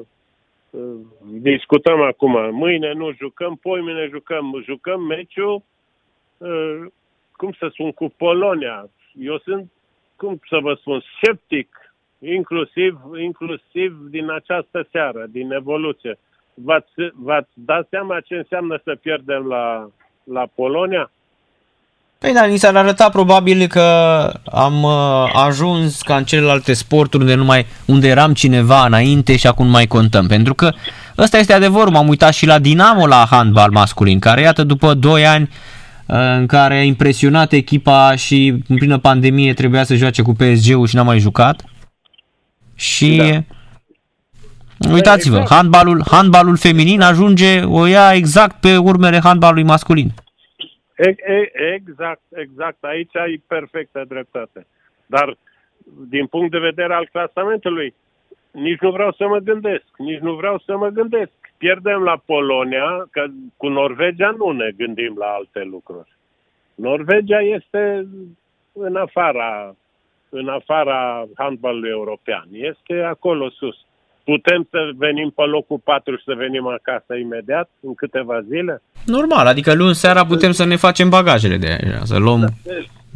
discutăm 1.21 2.01
acum, 2.01 2.55
mâine 2.55 2.93
nu 2.93 3.11
jucăm, 3.11 3.55
poimine 3.55 4.07
jucăm, 4.11 4.61
jucăm 4.65 5.01
meciul, 5.01 5.61
cum 7.31 7.51
să 7.51 7.67
spun, 7.71 7.91
cu 7.91 8.13
Polonia. 8.17 8.89
Eu 9.19 9.37
sunt, 9.37 9.71
cum 10.15 10.39
să 10.49 10.57
vă 10.61 10.73
spun, 10.73 11.03
sceptic 11.17 11.93
inclusiv, 12.19 12.99
inclusiv 13.19 13.97
din 14.09 14.29
această 14.29 14.87
seară, 14.91 15.25
din 15.29 15.51
evoluție. 15.51 16.19
V-ați, 16.53 16.91
v-ați 17.13 17.51
dat 17.53 17.87
seama 17.89 18.19
ce 18.19 18.35
înseamnă 18.35 18.81
să 18.83 18.95
pierdem 18.95 19.45
la, 19.47 19.89
la 20.23 20.45
Polonia? 20.55 21.11
Păi 22.23 22.33
da, 22.33 22.45
ni 22.45 22.57
s-ar 22.57 22.75
arăta 22.75 23.09
probabil 23.09 23.67
că 23.67 23.81
am 24.45 24.83
uh, 24.83 25.31
ajuns 25.33 26.01
ca 26.01 26.15
în 26.15 26.23
celelalte 26.23 26.73
sporturi 26.73 27.23
unde, 27.23 27.35
numai, 27.35 27.65
unde 27.85 28.07
eram 28.07 28.33
cineva 28.33 28.85
înainte 28.85 29.35
și 29.35 29.47
acum 29.47 29.65
nu 29.65 29.71
mai 29.71 29.87
contăm. 29.87 30.27
Pentru 30.27 30.53
că 30.53 30.71
ăsta 31.17 31.37
este 31.37 31.53
adevărul, 31.53 31.91
m-am 31.91 32.07
uitat 32.07 32.33
și 32.33 32.45
la 32.45 32.59
Dinamo 32.59 33.07
la 33.07 33.27
handbal 33.29 33.71
masculin, 33.71 34.19
care 34.19 34.41
iată 34.41 34.63
după 34.63 34.93
2 34.93 35.25
ani 35.25 35.49
uh, 36.05 36.15
în 36.37 36.45
care 36.45 36.75
a 36.75 36.83
impresionat 36.83 37.51
echipa 37.51 38.15
și 38.15 38.63
în 38.67 38.75
plină 38.75 38.97
pandemie 38.97 39.53
trebuia 39.53 39.83
să 39.83 39.95
joace 39.95 40.21
cu 40.21 40.33
PSG-ul 40.33 40.87
și 40.87 40.95
n-a 40.95 41.03
mai 41.03 41.19
jucat. 41.19 41.63
Și 42.75 43.15
da. 43.15 43.43
Uitați-vă, 44.91 45.35
exact. 45.35 45.53
handbalul, 45.53 46.01
handbalul 46.11 46.57
feminin 46.57 47.01
ajunge, 47.01 47.61
o 47.63 47.85
ia 47.85 48.13
exact 48.13 48.61
pe 48.61 48.77
urmele 48.77 49.19
handbalului 49.23 49.63
masculin. 49.63 50.09
Exact, 51.75 52.21
exact. 52.35 52.83
Aici 52.83 53.15
ai 53.15 53.43
perfectă 53.47 54.05
dreptate. 54.07 54.67
Dar 55.05 55.37
din 56.09 56.25
punct 56.25 56.51
de 56.51 56.57
vedere 56.57 56.93
al 56.93 57.09
clasamentului, 57.11 57.93
nici 58.51 58.79
nu 58.79 58.91
vreau 58.91 59.11
să 59.11 59.27
mă 59.27 59.37
gândesc, 59.37 59.85
nici 59.97 60.19
nu 60.19 60.33
vreau 60.33 60.61
să 60.65 60.77
mă 60.77 60.87
gândesc. 60.87 61.31
Pierdem 61.57 62.01
la 62.01 62.21
Polonia, 62.25 63.07
că 63.11 63.25
cu 63.57 63.67
Norvegia 63.67 64.35
nu 64.37 64.51
ne 64.51 64.71
gândim 64.77 65.15
la 65.17 65.25
alte 65.25 65.63
lucruri. 65.63 66.17
Norvegia 66.75 67.39
este 67.39 68.07
în 68.73 68.95
afara 68.95 69.75
în 70.29 70.47
afara 70.47 71.25
handbalului 71.35 71.89
european. 71.89 72.47
Este 72.51 73.01
acolo 73.01 73.49
sus. 73.49 73.75
Putem 74.23 74.67
să 74.69 74.89
venim 74.97 75.29
pe 75.29 75.41
locul 75.41 75.79
4 75.83 76.15
și 76.15 76.23
să 76.23 76.33
venim 76.33 76.67
acasă 76.67 77.15
imediat, 77.15 77.69
în 77.81 77.93
câteva 77.95 78.41
zile? 78.41 78.81
Normal, 79.05 79.47
adică 79.47 79.73
luni 79.73 79.95
seara 79.95 80.25
putem 80.25 80.51
să 80.51 80.65
ne 80.65 80.75
facem 80.75 81.09
bagajele 81.09 81.57
de 81.57 81.67
aici, 81.67 82.01
să 82.03 82.17
luăm 82.17 82.39
da. 82.39 82.47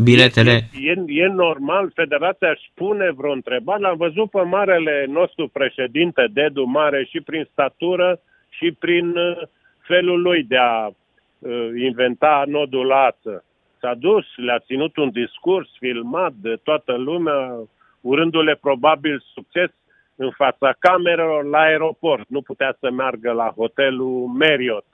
biletele. 0.04 0.52
E, 0.52 0.90
e, 0.90 1.24
e 1.24 1.28
normal, 1.28 1.92
federația 1.96 2.50
își 2.50 2.72
pune 2.74 3.12
vreo 3.18 3.32
întrebare. 3.32 3.82
L-am 3.82 3.98
văzut 3.98 4.30
pe 4.30 4.42
marele 4.42 5.06
nostru 5.10 5.48
președinte, 5.48 6.30
Dedu 6.34 6.64
Mare, 6.64 7.08
și 7.10 7.22
prin 7.22 7.48
statură 7.52 8.20
și 8.50 8.76
prin 8.80 9.08
uh, 9.10 9.42
felul 9.80 10.22
lui 10.22 10.44
de 10.44 10.58
a 10.58 10.86
uh, 10.88 11.70
inventa 11.76 12.44
nodul 12.48 12.92
ață 12.92 13.44
s-a 13.80 13.94
dus, 13.94 14.26
le-a 14.36 14.60
ținut 14.60 14.98
un 14.98 15.10
discurs 15.10 15.70
filmat 15.80 16.34
de 16.34 16.60
toată 16.64 16.94
lumea, 16.96 17.60
urându-le 18.02 18.56
probabil 18.56 19.24
succes 19.34 19.70
în 20.18 20.32
fața 20.32 20.76
camerelor 20.80 21.44
la 21.44 21.60
aeroport. 21.60 22.26
Nu 22.28 22.42
putea 22.42 22.76
să 22.80 22.92
meargă 22.92 23.32
la 23.32 23.54
hotelul 23.56 24.26
Marriott. 24.26 24.86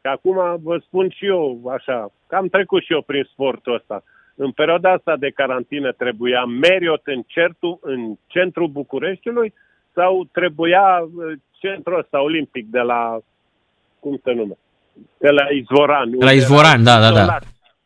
Și 0.00 0.06
acum 0.06 0.60
vă 0.62 0.78
spun 0.86 1.10
și 1.10 1.26
eu 1.26 1.60
așa, 1.72 2.08
că 2.26 2.36
am 2.36 2.48
trecut 2.48 2.82
și 2.82 2.92
eu 2.92 3.02
prin 3.02 3.28
sportul 3.32 3.74
ăsta. 3.74 4.02
În 4.34 4.50
perioada 4.50 4.90
asta 4.90 5.16
de 5.16 5.30
carantină 5.30 5.92
trebuia 5.92 6.44
Marriott 6.44 7.06
în, 7.06 7.22
certul, 7.26 7.78
în 7.80 8.14
centrul 8.26 8.68
Bucureștiului 8.68 9.52
sau 9.94 10.28
trebuia 10.32 11.04
uh, 11.14 11.32
centrul 11.58 11.98
ăsta 11.98 12.22
olimpic 12.22 12.66
de 12.70 12.80
la, 12.80 13.18
cum 14.00 14.20
se 14.24 14.32
numește? 14.32 14.62
De 15.18 15.28
la 15.28 15.44
Izvoran. 15.50 16.10
La 16.18 16.32
Izvoran, 16.32 16.84
da, 16.84 17.00
da, 17.00 17.10
da 17.10 17.38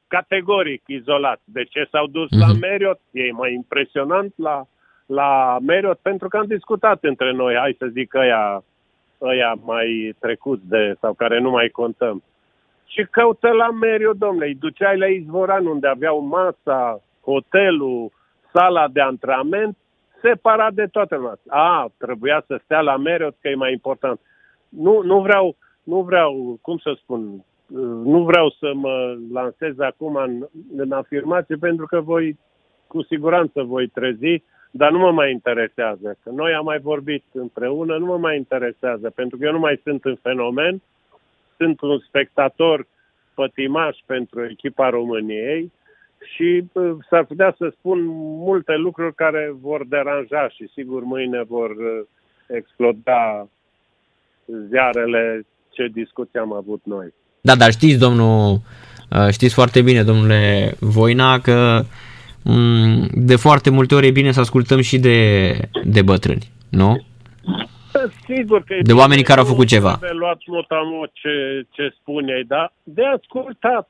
categoric 0.08 0.82
izolat. 0.86 1.40
De 1.44 1.64
ce 1.64 1.88
s-au 1.90 2.06
dus 2.06 2.26
mm-hmm. 2.26 2.38
la 2.38 2.46
mhm. 2.46 2.58
Marriott? 2.60 3.00
E 3.10 3.32
mai 3.32 3.52
impresionant 3.54 4.32
la, 4.36 4.66
la 5.06 5.58
Marriott 5.60 5.98
pentru 6.02 6.28
că 6.28 6.36
am 6.36 6.46
discutat 6.46 7.04
între 7.04 7.32
noi, 7.32 7.54
hai 7.54 7.76
să 7.78 7.86
zic 7.86 8.14
ăia, 8.14 8.62
ăia 9.20 9.54
mai 9.64 10.14
trecuți 10.20 10.68
de, 10.68 10.96
sau 11.00 11.12
care 11.14 11.40
nu 11.40 11.50
mai 11.50 11.68
contăm. 11.68 12.22
Și 12.86 13.06
căută 13.10 13.48
la 13.48 13.68
Marriott, 13.68 14.18
domnule, 14.18 14.46
îi 14.46 14.54
duceai 14.54 14.98
la 14.98 15.06
Izvoran 15.06 15.66
unde 15.66 15.88
aveau 15.88 16.20
masa, 16.20 17.02
hotelul, 17.20 18.10
sala 18.52 18.88
de 18.88 19.00
antrenament, 19.00 19.76
separat 20.22 20.72
de 20.72 20.86
toată 20.86 21.16
lumea. 21.16 21.38
A, 21.48 21.90
trebuia 21.98 22.44
să 22.46 22.60
stea 22.64 22.80
la 22.80 22.96
Marriott 22.96 23.36
că 23.40 23.48
e 23.48 23.54
mai 23.54 23.72
important. 23.72 24.20
Nu, 24.68 25.02
nu 25.02 25.20
vreau, 25.20 25.56
nu 25.82 26.00
vreau, 26.00 26.58
cum 26.62 26.78
să 26.78 26.96
spun, 27.02 27.44
nu 28.04 28.24
vreau 28.24 28.50
să 28.50 28.72
mă 28.74 29.16
lansez 29.32 29.78
acum 29.78 30.14
în, 30.14 30.46
în 30.76 30.92
afirmație 30.92 31.56
pentru 31.56 31.86
că 31.86 32.00
voi, 32.00 32.38
cu 32.86 33.02
siguranță 33.02 33.62
voi 33.62 33.86
trezi, 33.86 34.42
dar 34.76 34.90
nu 34.90 34.98
mă 34.98 35.10
mai 35.10 35.30
interesează. 35.30 36.16
Că 36.22 36.30
noi 36.30 36.52
am 36.52 36.64
mai 36.64 36.78
vorbit 36.78 37.24
împreună, 37.32 37.96
nu 37.96 38.04
mă 38.04 38.18
mai 38.18 38.36
interesează, 38.36 39.10
pentru 39.10 39.36
că 39.36 39.44
eu 39.44 39.52
nu 39.52 39.58
mai 39.58 39.80
sunt 39.82 40.04
în 40.04 40.16
fenomen, 40.22 40.82
sunt 41.56 41.80
un 41.80 41.98
spectator 41.98 42.86
pătimaș 43.34 43.96
pentru 44.06 44.44
echipa 44.44 44.88
României 44.88 45.72
și 46.34 46.64
s-ar 47.08 47.24
putea 47.24 47.54
să 47.58 47.74
spun 47.78 47.98
multe 48.48 48.74
lucruri 48.76 49.14
care 49.14 49.54
vor 49.60 49.86
deranja 49.86 50.48
și 50.48 50.70
sigur 50.74 51.02
mâine 51.02 51.42
vor 51.42 51.70
uh, 51.70 52.06
exploda 52.46 53.48
ziarele 54.68 55.46
ce 55.70 55.88
discuții 55.92 56.38
am 56.38 56.52
avut 56.52 56.80
noi. 56.84 57.14
Da, 57.40 57.54
dar 57.54 57.70
știți, 57.70 57.98
domnul, 57.98 58.60
uh, 59.10 59.28
știți 59.30 59.54
foarte 59.54 59.82
bine, 59.82 60.02
domnule 60.02 60.74
Voina, 60.80 61.40
că 61.40 61.80
mm, 61.80 61.86
de 63.12 63.36
foarte 63.36 63.70
multe 63.70 63.94
ori 63.94 64.06
e 64.06 64.10
bine 64.10 64.32
să 64.32 64.40
ascultăm 64.40 64.80
și 64.80 64.98
de, 64.98 65.50
de 65.84 66.02
bătrâni, 66.02 66.50
nu? 66.70 67.06
Sigur 68.24 68.62
că 68.62 68.74
de 68.80 68.92
oamenii 68.92 69.24
care 69.24 69.40
au 69.40 69.46
făcut 69.46 69.66
ceva. 69.66 69.96
De 70.00 70.10
luat 70.12 70.38
mot 70.90 71.10
ce, 71.12 71.66
ce 71.70 71.94
spuneai, 72.00 72.44
dar 72.46 72.72
de 72.82 73.04
ascultat 73.04 73.88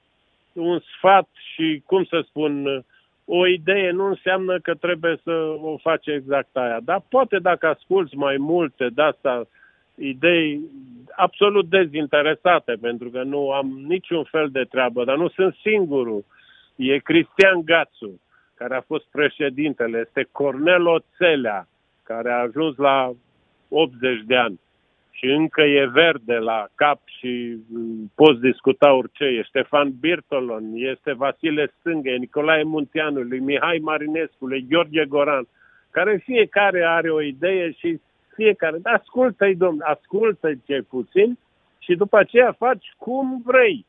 un 0.53 0.81
sfat 0.97 1.29
și, 1.55 1.83
cum 1.87 2.05
să 2.05 2.25
spun, 2.29 2.85
o 3.25 3.47
idee 3.47 3.91
nu 3.91 4.07
înseamnă 4.07 4.59
că 4.59 4.75
trebuie 4.75 5.21
să 5.25 5.33
o 5.63 5.77
faci 5.83 6.07
exact 6.07 6.57
aia. 6.57 6.79
Dar 6.85 7.03
poate 7.09 7.39
dacă 7.39 7.67
asculți 7.67 8.17
mai 8.17 8.37
multe 8.39 8.89
de 8.95 9.03
asta, 9.03 9.49
idei 9.95 10.61
absolut 11.17 11.69
dezinteresate, 11.69 12.73
pentru 12.81 13.09
că 13.09 13.23
nu 13.23 13.51
am 13.51 13.85
niciun 13.89 14.25
fel 14.25 14.49
de 14.53 14.65
treabă, 14.71 15.05
dar 15.05 15.17
nu 15.17 15.29
sunt 15.29 15.57
singurul. 15.63 16.25
E 16.77 16.99
Cristian 16.99 17.61
Gațu, 17.65 18.21
care 18.57 18.77
a 18.77 18.81
fost 18.81 19.05
președintele, 19.11 19.99
este 20.07 20.29
Cornel 20.33 20.87
Oțelea, 20.87 21.69
care 22.03 22.33
a 22.33 22.41
ajuns 22.41 22.77
la 22.77 23.13
80 23.69 24.23
de 24.25 24.37
ani. 24.37 24.61
și 25.11 25.27
încă 25.27 25.63
e 25.63 25.87
verde 25.87 26.35
la 26.35 26.67
cap 26.75 27.01
și 27.19 27.57
mm, 27.69 28.13
poți 28.15 28.41
discuta 28.41 28.93
orice. 28.93 29.25
E 29.25 29.43
Ștefan 29.43 29.95
Birtolon, 30.01 30.65
este 30.75 31.13
Vasile 31.13 31.73
Stângă, 31.79 32.09
e 32.11 32.17
Nicolae 32.17 32.63
Munteanu, 32.63 33.21
lui 33.21 33.39
Mihai 33.39 33.79
Marinescu, 33.83 34.47
lui 34.47 34.67
Gheorghe 34.69 35.05
Goran, 35.05 35.49
care 35.91 36.23
fiecare 36.25 36.85
are 36.85 37.11
o 37.11 37.21
idee 37.21 37.73
și 37.73 38.01
fiecare, 38.35 38.79
ascultă-i, 38.83 39.55
domn, 39.55 39.81
ascultă-i 39.85 40.63
ce 40.67 40.83
puțin 40.89 41.39
și 41.79 41.95
după 41.95 42.19
aceea 42.19 42.53
faci 42.53 42.95
cum 42.97 43.43
vrei. 43.45 43.87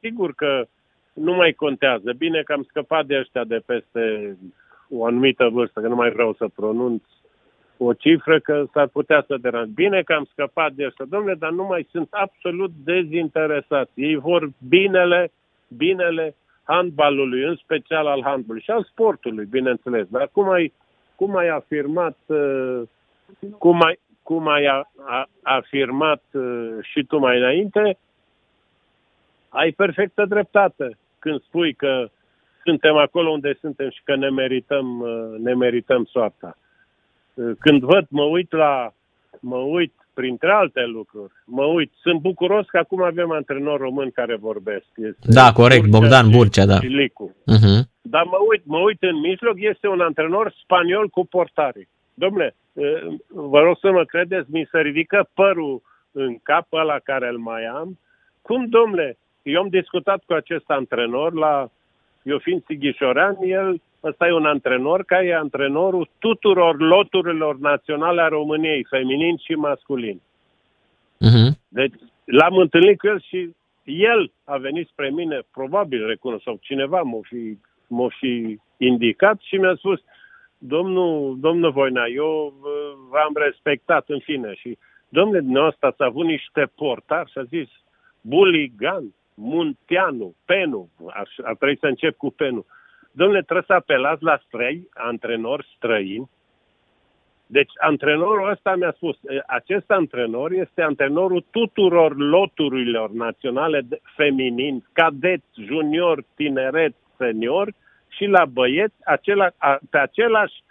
Sigur 0.00 0.34
că 0.34 0.66
nu 1.16 1.34
mai 1.34 1.52
contează. 1.52 2.12
Bine 2.12 2.42
că 2.42 2.52
am 2.52 2.66
scăpat 2.68 3.06
de 3.06 3.18
ăștia 3.18 3.44
de 3.44 3.62
peste 3.66 4.36
o 4.90 5.04
anumită 5.04 5.48
vârstă, 5.48 5.80
că 5.80 5.88
nu 5.88 5.94
mai 5.94 6.10
vreau 6.10 6.32
să 6.32 6.48
pronunț 6.54 7.02
o 7.78 7.92
cifră 7.92 8.40
că 8.40 8.64
s-ar 8.72 8.86
putea 8.86 9.24
să 9.26 9.36
deranj. 9.40 9.68
Bine 9.68 10.02
că 10.02 10.12
am 10.12 10.28
scăpat 10.32 10.72
de 10.72 10.84
asta, 10.84 11.04
domnule, 11.08 11.34
dar 11.34 11.50
nu 11.50 11.64
mai 11.64 11.86
sunt 11.90 12.08
absolut 12.10 12.70
dezinteresați. 12.84 13.90
Ei 13.94 14.16
vor 14.16 14.50
binele, 14.68 15.30
binele 15.68 16.34
handbalului, 16.62 17.42
în 17.42 17.56
special 17.56 18.06
al 18.06 18.22
handbalului 18.22 18.62
și 18.62 18.70
al 18.70 18.84
sportului, 18.84 19.44
bineînțeles. 19.44 20.06
Dar 20.08 20.28
cum 20.32 20.50
ai, 20.50 20.72
cum 21.14 21.36
ai 21.36 21.48
afirmat, 21.48 22.18
uh, 22.26 22.82
cum 23.58 23.82
ai, 23.82 23.98
cum 24.22 24.48
ai 24.48 24.64
a, 24.64 24.90
a, 25.06 25.28
afirmat 25.42 26.22
uh, 26.32 26.76
și 26.80 27.04
tu 27.04 27.18
mai 27.18 27.38
înainte, 27.38 27.98
ai 29.48 29.70
perfectă 29.70 30.24
dreptate 30.24 30.96
când 31.26 31.42
spui 31.42 31.74
că 31.74 32.08
suntem 32.64 32.96
acolo 32.96 33.30
unde 33.30 33.58
suntem 33.60 33.90
și 33.90 34.00
că 34.04 34.16
ne 34.16 34.28
merităm, 34.28 35.00
uh, 35.00 35.38
ne 35.38 35.54
merităm 35.54 36.04
soarta. 36.04 36.58
Uh, 37.34 37.50
când 37.58 37.80
văd, 37.82 38.06
mă 38.08 38.22
uit 38.22 38.52
la, 38.52 38.92
mă 39.40 39.56
uit 39.56 39.94
printre 40.14 40.50
alte 40.52 40.84
lucruri, 40.84 41.32
mă 41.44 41.64
uit, 41.64 41.92
sunt 42.00 42.20
bucuros 42.20 42.66
că 42.66 42.78
acum 42.78 43.02
avem 43.02 43.30
antrenori 43.30 43.82
români 43.82 44.12
care 44.12 44.36
vorbesc. 44.36 44.86
Este 44.96 45.18
da, 45.20 45.52
corect, 45.52 45.86
Burcea 45.86 45.98
Bogdan 45.98 46.30
Burcea, 46.30 46.66
da. 46.66 46.78
Și 46.80 46.86
Licu. 46.86 47.30
Uh-huh. 47.30 47.80
Dar 48.02 48.24
mă 48.24 48.38
uit, 48.50 48.62
mă 48.64 48.78
uit 48.78 49.02
în 49.02 49.18
mijloc, 49.20 49.56
este 49.56 49.88
un 49.88 50.00
antrenor 50.00 50.54
spaniol 50.62 51.08
cu 51.08 51.26
portare. 51.26 51.88
Domnule, 52.14 52.56
uh, 52.72 53.14
vă 53.26 53.60
rog 53.60 53.76
să 53.80 53.90
mă 53.90 54.04
credeți, 54.04 54.50
mi 54.50 54.68
se 54.70 54.78
ridică 54.78 55.28
părul 55.34 55.82
în 56.12 56.38
cap 56.42 56.66
la 56.70 56.98
care 57.04 57.28
îl 57.28 57.38
mai 57.38 57.64
am. 57.64 57.98
Cum, 58.42 58.68
domnule, 58.68 59.18
eu 59.50 59.60
am 59.60 59.68
discutat 59.68 60.22
cu 60.26 60.32
acest 60.32 60.70
antrenor 60.70 61.34
la, 61.34 61.70
eu 62.22 62.38
fiind 62.38 62.62
sighișorean, 62.64 63.36
el 63.40 63.80
Ăsta 64.02 64.26
e 64.26 64.32
un 64.32 64.46
antrenor 64.46 65.04
care 65.04 65.26
e 65.26 65.34
antrenorul 65.34 66.08
tuturor 66.18 66.80
loturilor 66.80 67.58
naționale 67.58 68.20
a 68.22 68.28
României, 68.28 68.86
feminin 68.90 69.36
și 69.36 69.52
masculin. 69.52 70.20
Uh-huh. 71.26 71.50
Deci 71.68 71.94
l-am 72.24 72.56
întâlnit 72.56 72.98
cu 72.98 73.06
el 73.06 73.20
și 73.20 73.50
el 73.84 74.32
a 74.44 74.56
venit 74.56 74.88
spre 74.88 75.10
mine, 75.10 75.40
probabil 75.52 76.06
recunosc, 76.06 76.42
sau 76.42 76.58
cineva 76.60 77.00
m-a 77.00 77.20
fi, 77.22 77.58
m-a 77.86 78.08
fi 78.18 78.58
indicat 78.76 79.40
și 79.40 79.56
mi-a 79.56 79.74
spus, 79.74 80.00
domnul, 80.58 81.36
domnul 81.40 81.70
Voina, 81.70 82.04
eu 82.06 82.54
v-am 83.10 83.32
respectat 83.34 84.04
în 84.08 84.18
fine 84.18 84.54
și 84.54 84.78
domnule, 85.08 85.40
dumneavoastră 85.40 85.86
ați 85.86 86.02
avut 86.02 86.24
niște 86.24 86.70
portari 86.74 87.30
și 87.30 87.38
a 87.38 87.42
zis, 87.42 87.68
Buligan, 88.20 89.14
Munteanu, 89.36 90.34
Penu, 90.44 90.88
ar, 91.06 91.28
ar 91.42 91.56
trebui 91.56 91.78
să 91.78 91.86
încep 91.86 92.16
cu 92.16 92.30
Penu. 92.30 92.66
Domnule, 93.10 93.42
trebuie 93.42 93.64
să 93.66 93.72
apelați 93.72 94.22
la 94.22 94.40
străi, 94.46 94.88
antrenori 94.94 95.66
străini. 95.76 96.30
Deci 97.46 97.70
antrenorul 97.80 98.50
ăsta 98.50 98.74
mi-a 98.74 98.92
spus, 98.96 99.16
acest 99.46 99.90
antrenor 99.90 100.52
este 100.52 100.82
antrenorul 100.82 101.44
tuturor 101.50 102.16
loturilor 102.16 103.10
naționale 103.10 103.80
de, 103.80 104.00
feminin, 104.16 104.84
cadet, 104.92 105.42
junior, 105.66 106.24
tineret, 106.34 106.94
senior 107.16 107.72
și 108.08 108.24
la 108.24 108.44
băieți, 108.44 108.94
acela, 109.04 109.50
a, 109.56 109.78
pe 109.90 109.98
același 109.98 110.62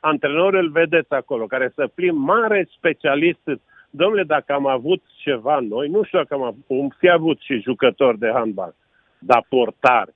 antrenor 0.00 0.54
îl 0.54 0.70
vedeți 0.70 1.12
acolo, 1.12 1.46
care 1.46 1.72
să 1.74 1.86
plim 1.94 2.16
mare 2.16 2.68
specialist. 2.76 3.48
Domnule, 3.94 4.24
dacă 4.24 4.52
am 4.52 4.66
avut 4.66 5.02
ceva 5.16 5.58
noi, 5.60 5.88
nu 5.88 6.02
știu 6.02 6.18
dacă 6.18 6.34
am 6.34 6.42
avut, 6.42 6.92
fi 6.98 7.08
avut 7.08 7.40
și 7.40 7.60
jucători 7.60 8.18
de 8.18 8.30
handbal, 8.32 8.74
dar 9.18 9.46
portar 9.48 10.08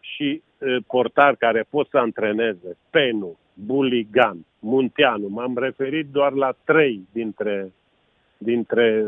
și 0.00 0.42
portar 0.86 1.34
care 1.34 1.66
pot 1.70 1.88
să 1.88 1.98
antreneze, 1.98 2.76
Penu, 2.90 3.38
Buligan, 3.54 4.46
Munteanu, 4.58 5.28
m-am 5.28 5.56
referit 5.58 6.06
doar 6.06 6.32
la 6.32 6.54
trei 6.64 7.08
dintre, 7.12 7.72
dintre 8.38 9.04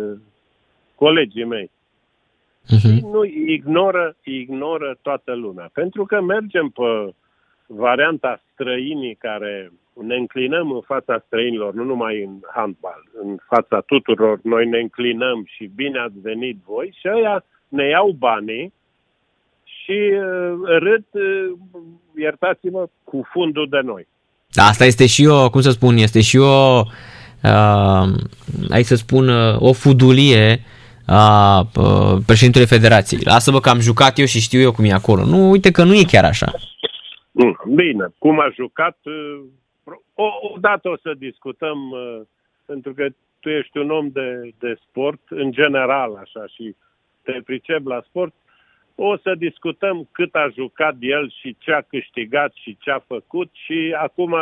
colegii 0.94 1.44
mei. 1.44 1.70
Uh-huh. 1.70 2.79
Și 2.79 3.00
nu 3.00 3.24
ignoră, 3.24 4.16
ignoră 4.22 4.98
toată 5.03 5.35
lumea. 5.35 5.70
Pentru 5.72 6.05
că 6.05 6.20
mergem 6.20 6.68
pe 6.68 7.14
varianta 7.66 8.42
străinii 8.53 9.14
care 9.14 9.72
ne 10.02 10.16
înclinăm 10.16 10.70
în 10.72 10.80
fața 10.80 11.22
străinilor, 11.26 11.74
nu 11.74 11.85
numai 11.85 12.22
în 12.22 12.35
handbal, 12.54 13.02
în 13.22 13.37
fața 13.46 13.80
tuturor, 13.80 14.38
noi 14.42 14.66
ne 14.68 14.78
înclinăm 14.78 15.44
și 15.46 15.70
bine 15.74 15.98
ați 15.98 16.20
venit 16.22 16.57
voi 16.66 16.96
și 17.00 17.09
ăia 17.14 17.44
ne 17.68 17.88
iau 17.88 18.11
banii 18.18 18.72
și 19.64 19.98
uh, 20.12 20.78
râd, 20.78 21.04
uh, 21.12 21.52
iertați-mă, 22.16 22.87
cu 23.04 23.28
fundul 23.33 23.66
de 23.70 23.80
noi. 23.85 24.07
Asta 24.54 24.85
este 24.85 25.07
și 25.07 25.26
o, 25.26 25.50
cum 25.50 25.61
să 25.61 25.70
spun, 25.70 25.96
este 25.96 26.20
și 26.20 26.37
o, 26.37 26.83
uh, 27.42 28.04
hai 28.70 28.83
să 28.83 28.94
spun, 28.94 29.28
uh, 29.28 29.57
o 29.59 29.72
fudulie 29.72 30.61
a 31.07 31.61
uh, 31.61 32.18
președintele 32.26 32.64
federației. 32.64 33.20
Lasă-vă 33.24 33.61
că 33.61 33.68
am 33.68 33.80
jucat 33.80 34.18
eu 34.18 34.24
și 34.24 34.40
știu 34.40 34.61
eu 34.61 34.72
cum 34.72 34.85
e 34.85 34.92
acolo. 34.92 35.24
Nu, 35.24 35.50
uite 35.50 35.70
că 35.70 35.85
nu 35.85 35.94
e 35.94 36.02
chiar 36.07 36.24
așa. 36.24 36.52
Mm, 37.30 37.57
bine, 37.74 38.07
cum 38.18 38.40
a 38.40 38.52
jucat, 38.54 38.98
uh, 39.04 39.44
o, 40.14 40.29
odată 40.55 40.88
o 40.88 40.96
să 40.96 41.14
discutăm, 41.18 41.90
uh, 41.90 42.20
pentru 42.66 42.94
că 42.94 43.07
tu 43.40 43.48
ești 43.48 43.79
un 43.79 43.90
om 43.90 44.09
de, 44.09 44.50
de 44.59 44.77
sport, 44.88 45.20
în 45.29 45.53
general, 45.53 46.14
așa, 46.14 46.46
și 46.46 46.74
te 47.22 47.40
pricep 47.44 47.87
la 47.87 48.03
sport, 48.09 48.35
o 48.94 49.16
să 49.16 49.35
discutăm 49.35 50.09
cât 50.12 50.35
a 50.35 50.48
jucat 50.55 50.94
el 51.00 51.31
și 51.31 51.57
ce 51.59 51.72
a 51.72 51.81
câștigat 51.81 52.53
și 52.55 52.77
ce 52.81 52.90
a 52.90 52.98
făcut 52.98 53.50
și 53.53 53.94
acum 53.98 54.37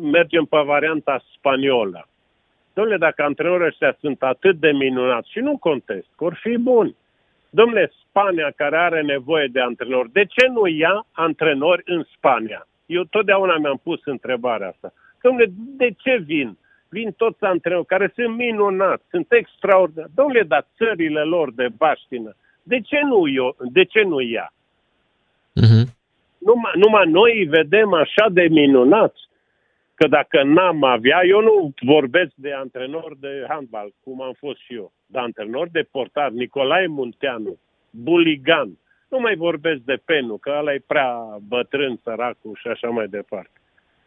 mergem 0.00 0.44
pe 0.44 0.58
varianta 0.64 1.22
spaniolă. 1.36 2.08
Domnule, 2.72 2.96
dacă 2.96 3.22
antrenorii 3.22 3.66
ăștia 3.66 3.96
sunt 4.00 4.22
atât 4.22 4.56
de 4.56 4.70
minunați 4.70 5.30
și 5.30 5.38
nu 5.38 5.58
contest, 5.58 6.08
vor 6.16 6.38
fi 6.42 6.56
buni. 6.58 6.96
Domnule, 7.50 7.92
Spania 8.08 8.52
care 8.56 8.76
are 8.76 9.02
nevoie 9.02 9.46
de 9.46 9.60
antrenori, 9.60 10.12
de 10.12 10.24
ce 10.24 10.46
nu 10.46 10.66
ia 10.66 11.06
antrenori 11.12 11.82
în 11.84 12.04
Spania? 12.16 12.66
Eu 12.92 13.04
totdeauna 13.04 13.56
mi-am 13.56 13.80
pus 13.82 14.00
întrebarea 14.04 14.68
asta. 14.68 14.92
Domnule, 15.22 15.52
de 15.54 15.90
ce 15.96 16.16
vin? 16.16 16.58
Vin 16.88 17.12
toți 17.16 17.44
antrenori 17.44 17.86
care 17.86 18.12
sunt 18.14 18.36
minunați, 18.36 19.02
sunt 19.10 19.32
extraordinari. 19.32 20.10
Domnule, 20.14 20.42
dar 20.42 20.66
țările 20.76 21.22
lor 21.22 21.52
de 21.52 21.68
baștină, 21.76 22.36
de 22.62 22.80
ce 22.80 23.00
nu, 23.00 23.28
eu, 23.28 23.56
de 23.58 23.84
ce 23.84 24.02
nu 24.02 24.22
ea? 24.22 24.52
Uh-huh. 25.60 25.84
Numai, 26.38 26.72
numai 26.74 27.06
noi 27.06 27.38
îi 27.38 27.44
vedem 27.44 27.92
așa 27.92 28.28
de 28.30 28.42
minunați 28.50 29.20
că 29.94 30.08
dacă 30.08 30.42
n-am 30.42 30.84
avea, 30.84 31.20
eu 31.24 31.40
nu 31.40 31.72
vorbesc 31.80 32.32
de 32.34 32.52
antrenor 32.52 33.16
de 33.20 33.44
handbal, 33.48 33.94
cum 34.04 34.22
am 34.22 34.32
fost 34.38 34.60
și 34.60 34.74
eu, 34.74 34.92
de 35.06 35.18
antrenor 35.18 35.68
de 35.68 35.88
portar, 35.90 36.30
Nicolae 36.30 36.86
Munteanu, 36.86 37.58
Buligan, 37.90 38.78
nu 39.12 39.18
mai 39.20 39.34
vorbesc 39.36 39.80
de 39.80 39.98
Penu, 40.04 40.36
că 40.36 40.50
ăla 40.58 40.72
e 40.72 40.82
prea 40.86 41.10
bătrân, 41.48 42.00
săracul 42.02 42.58
și 42.60 42.68
așa 42.68 42.88
mai 42.88 43.06
departe. 43.06 43.56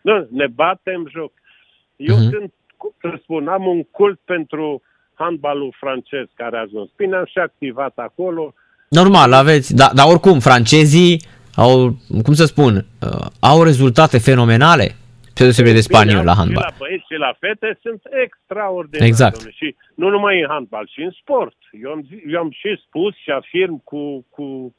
Nu, 0.01 0.27
ne 0.31 0.47
batem 0.47 1.07
joc. 1.15 1.31
Eu 1.95 2.15
uh-huh. 2.15 2.29
sunt, 2.31 2.53
cum 2.77 2.93
să 3.01 3.19
spun, 3.21 3.47
am 3.47 3.65
un 3.67 3.83
cult 3.83 4.19
pentru 4.25 4.81
handbalul 5.13 5.75
francez 5.79 6.25
care 6.33 6.57
a 6.57 6.59
ajuns. 6.59 6.89
Bine, 6.97 7.15
am 7.15 7.25
și 7.25 7.37
activat 7.37 7.93
acolo. 7.95 8.53
Normal, 8.89 9.33
aveți, 9.33 9.75
dar 9.75 9.91
da, 9.93 10.05
oricum, 10.05 10.39
francezii 10.39 11.21
au, 11.55 11.95
cum 12.23 12.33
să 12.33 12.45
spun, 12.45 12.75
uh, 12.75 13.25
au 13.39 13.63
rezultate 13.63 14.17
fenomenale 14.17 14.95
pe 15.33 15.43
deosebire 15.43 15.73
de 15.73 15.81
spaniol 15.81 16.23
la 16.23 16.33
handbal. 16.33 16.63
Și 16.63 16.69
la 16.69 16.75
băieți 16.77 17.05
și 17.09 17.17
la 17.17 17.33
fete 17.39 17.79
sunt 17.81 18.01
extraordinare. 18.23 19.07
Exact. 19.07 19.33
Domnule. 19.33 19.55
Și 19.59 19.75
nu 19.95 20.09
numai 20.09 20.41
în 20.41 20.47
handbal, 20.49 20.87
și 20.93 21.01
în 21.01 21.11
sport. 21.21 21.57
Eu 21.83 21.91
am, 21.91 22.07
eu 22.27 22.39
am 22.39 22.51
și 22.51 22.81
spus 22.87 23.15
și 23.15 23.29
afirm 23.29 23.81
cu, 23.83 24.25
cu 24.29 24.75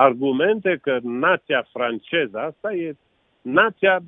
argumente 0.00 0.78
că 0.82 0.98
nația 1.02 1.66
franceză, 1.72 2.38
asta 2.38 2.72
e 2.72 2.96
nația 3.42 3.98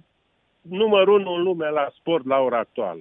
numărul 0.60 1.20
unu 1.20 1.32
în 1.32 1.42
lume 1.42 1.68
la 1.68 1.88
sport 1.94 2.26
la 2.26 2.38
ora 2.38 2.58
actuală. 2.58 3.00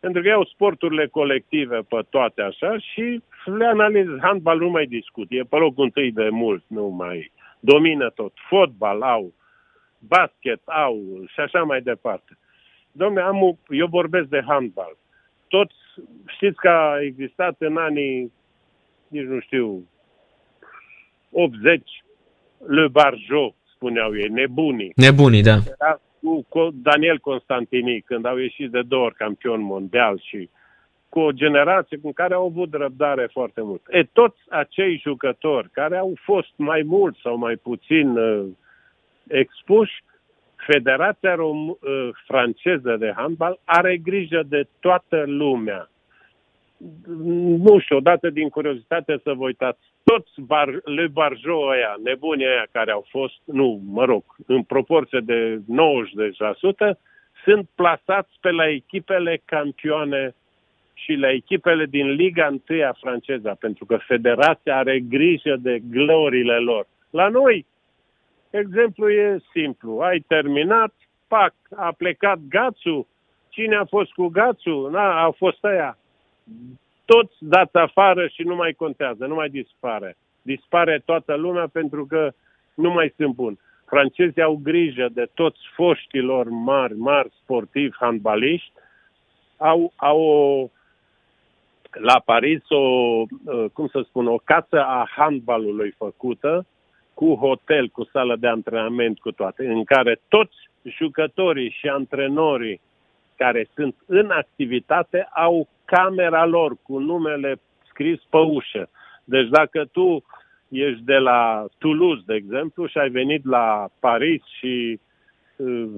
Pentru 0.00 0.22
că 0.22 0.28
iau 0.28 0.44
sporturile 0.44 1.06
colective 1.06 1.78
pe 1.88 2.04
toate 2.10 2.42
așa 2.42 2.78
și 2.78 3.22
le 3.44 3.66
analiz. 3.66 4.06
Handbal 4.20 4.58
nu 4.58 4.68
mai 4.68 4.86
discut, 4.86 5.26
e 5.30 5.42
pe 5.42 5.56
locul 5.56 5.84
întâi 5.84 6.12
de 6.12 6.28
mult, 6.28 6.64
nu 6.66 6.86
mai 6.86 7.32
domină 7.60 8.10
tot. 8.10 8.32
Fotbal 8.48 9.02
au, 9.02 9.32
basket 9.98 10.60
au 10.64 11.02
și 11.26 11.40
așa 11.40 11.62
mai 11.62 11.80
departe. 11.80 12.38
Domne, 12.92 13.20
am, 13.20 13.58
eu 13.68 13.86
vorbesc 13.86 14.28
de 14.28 14.42
handbal. 14.46 14.96
Toți 15.48 15.74
știți 16.26 16.56
că 16.56 16.68
a 16.68 17.00
existat 17.00 17.56
în 17.58 17.76
anii, 17.76 18.32
nici 19.08 19.26
nu 19.26 19.40
știu, 19.40 19.88
80, 21.32 22.02
Le 22.66 22.88
Barjot, 22.88 23.54
spuneau 23.74 24.16
ei, 24.16 24.28
nebunii. 24.28 24.92
Nebunii, 24.96 25.42
da. 25.42 25.56
Era 25.80 26.00
cu 26.48 26.68
Daniel 26.72 27.18
Constantini, 27.18 28.00
când 28.00 28.24
au 28.24 28.36
ieșit 28.36 28.70
de 28.70 28.82
două 28.82 29.04
ori 29.04 29.14
campion 29.14 29.60
mondial 29.60 30.20
și 30.24 30.48
cu 31.08 31.18
o 31.20 31.32
generație 31.32 31.98
cu 31.98 32.12
care 32.12 32.34
au 32.34 32.46
avut 32.46 32.74
răbdare 32.74 33.28
foarte 33.32 33.60
mult. 33.62 33.82
E, 33.90 34.02
toți 34.02 34.38
acei 34.48 35.00
jucători 35.02 35.70
care 35.72 35.96
au 35.96 36.12
fost 36.24 36.52
mai 36.56 36.82
mult 36.84 37.16
sau 37.22 37.36
mai 37.36 37.56
puțin 37.56 38.16
uh, 38.16 38.46
expuși, 39.26 40.02
Federația 40.66 41.34
Rom- 41.34 41.78
uh, 41.80 42.08
franceză 42.26 42.96
de 42.96 43.12
handbal 43.16 43.60
are 43.64 43.96
grijă 43.96 44.42
de 44.48 44.66
toată 44.80 45.24
lumea. 45.26 45.90
Nu 47.64 47.78
știu, 47.78 47.96
odată 47.96 48.30
din 48.30 48.48
curiozitate 48.48 49.20
să 49.22 49.32
vă 49.32 49.44
uitați, 49.44 49.78
toți 50.04 50.30
bar, 50.40 50.68
le 50.84 51.06
barjo 51.06 51.68
ăia, 51.68 51.96
nebunii 52.04 52.46
ăia 52.46 52.66
care 52.72 52.90
au 52.90 53.06
fost, 53.08 53.34
nu, 53.44 53.80
mă 53.84 54.04
rog, 54.04 54.24
în 54.46 54.62
proporție 54.62 55.20
de 55.24 55.60
90%, 56.92 56.98
sunt 57.44 57.68
plasați 57.74 58.30
pe 58.40 58.50
la 58.50 58.68
echipele 58.68 59.42
campioane 59.44 60.34
și 60.94 61.12
la 61.12 61.30
echipele 61.30 61.86
din 61.86 62.10
Liga 62.10 62.56
1 62.68 62.84
a 62.84 62.96
franceză, 63.00 63.56
pentru 63.60 63.84
că 63.84 63.96
federația 63.96 64.76
are 64.76 65.00
grijă 65.00 65.56
de 65.60 65.80
glorile 65.90 66.56
lor. 66.58 66.86
La 67.10 67.28
noi, 67.28 67.66
exemplu 68.50 69.10
e 69.10 69.38
simplu. 69.52 69.98
Ai 69.98 70.18
terminat, 70.18 70.94
pac, 71.28 71.54
a 71.76 71.92
plecat 71.98 72.38
Gațu. 72.48 73.08
Cine 73.48 73.76
a 73.76 73.84
fost 73.84 74.12
cu 74.12 74.26
Gațu? 74.26 74.88
Na, 74.90 75.24
a 75.24 75.30
fost 75.30 75.64
aia. 75.64 75.98
Toți 77.04 77.34
dați 77.38 77.76
afară 77.76 78.26
și 78.26 78.42
nu 78.42 78.54
mai 78.54 78.72
contează, 78.72 79.26
nu 79.26 79.34
mai 79.34 79.48
dispare. 79.48 80.16
Dispare 80.42 81.02
toată 81.04 81.34
lumea 81.34 81.68
pentru 81.72 82.06
că 82.06 82.32
nu 82.74 82.90
mai 82.90 83.12
sunt 83.16 83.34
buni. 83.34 83.58
Francezii 83.86 84.42
au 84.42 84.60
grijă 84.62 85.08
de 85.12 85.28
toți 85.34 85.58
foștilor 85.74 86.48
mari, 86.48 86.94
mari 86.96 87.28
sportivi, 87.42 87.96
handbaliști, 88.00 88.72
au, 89.56 89.92
au 89.96 90.20
o, 90.20 90.68
la 91.92 92.22
Paris 92.24 92.68
o, 92.68 92.76
uh, 92.78 93.64
cum 93.72 93.86
să 93.86 94.00
spun, 94.04 94.26
o 94.26 94.38
casă 94.44 94.84
a 94.84 95.08
handbalului 95.16 95.90
făcută, 95.90 96.66
cu 97.14 97.34
hotel, 97.34 97.88
cu 97.88 98.04
sală 98.04 98.36
de 98.36 98.46
antrenament, 98.46 99.18
cu 99.18 99.30
toate, 99.30 99.66
în 99.66 99.84
care 99.84 100.20
toți 100.28 100.56
jucătorii 100.82 101.70
și 101.70 101.88
antrenorii 101.88 102.80
care 103.42 103.68
sunt 103.74 103.94
în 104.06 104.30
activitate 104.30 105.28
au 105.34 105.68
camera 105.84 106.44
lor 106.44 106.76
cu 106.82 106.98
numele 106.98 107.60
scris 107.88 108.20
pe 108.30 108.36
ușă. 108.36 108.88
Deci 109.24 109.48
dacă 109.48 109.84
tu 109.92 110.24
ești 110.68 111.02
de 111.04 111.16
la 111.16 111.66
Toulouse, 111.78 112.22
de 112.26 112.34
exemplu, 112.34 112.86
și 112.86 112.98
ai 112.98 113.08
venit 113.08 113.46
la 113.46 113.88
Paris 114.00 114.42
și 114.58 115.00
uh, 115.56 115.88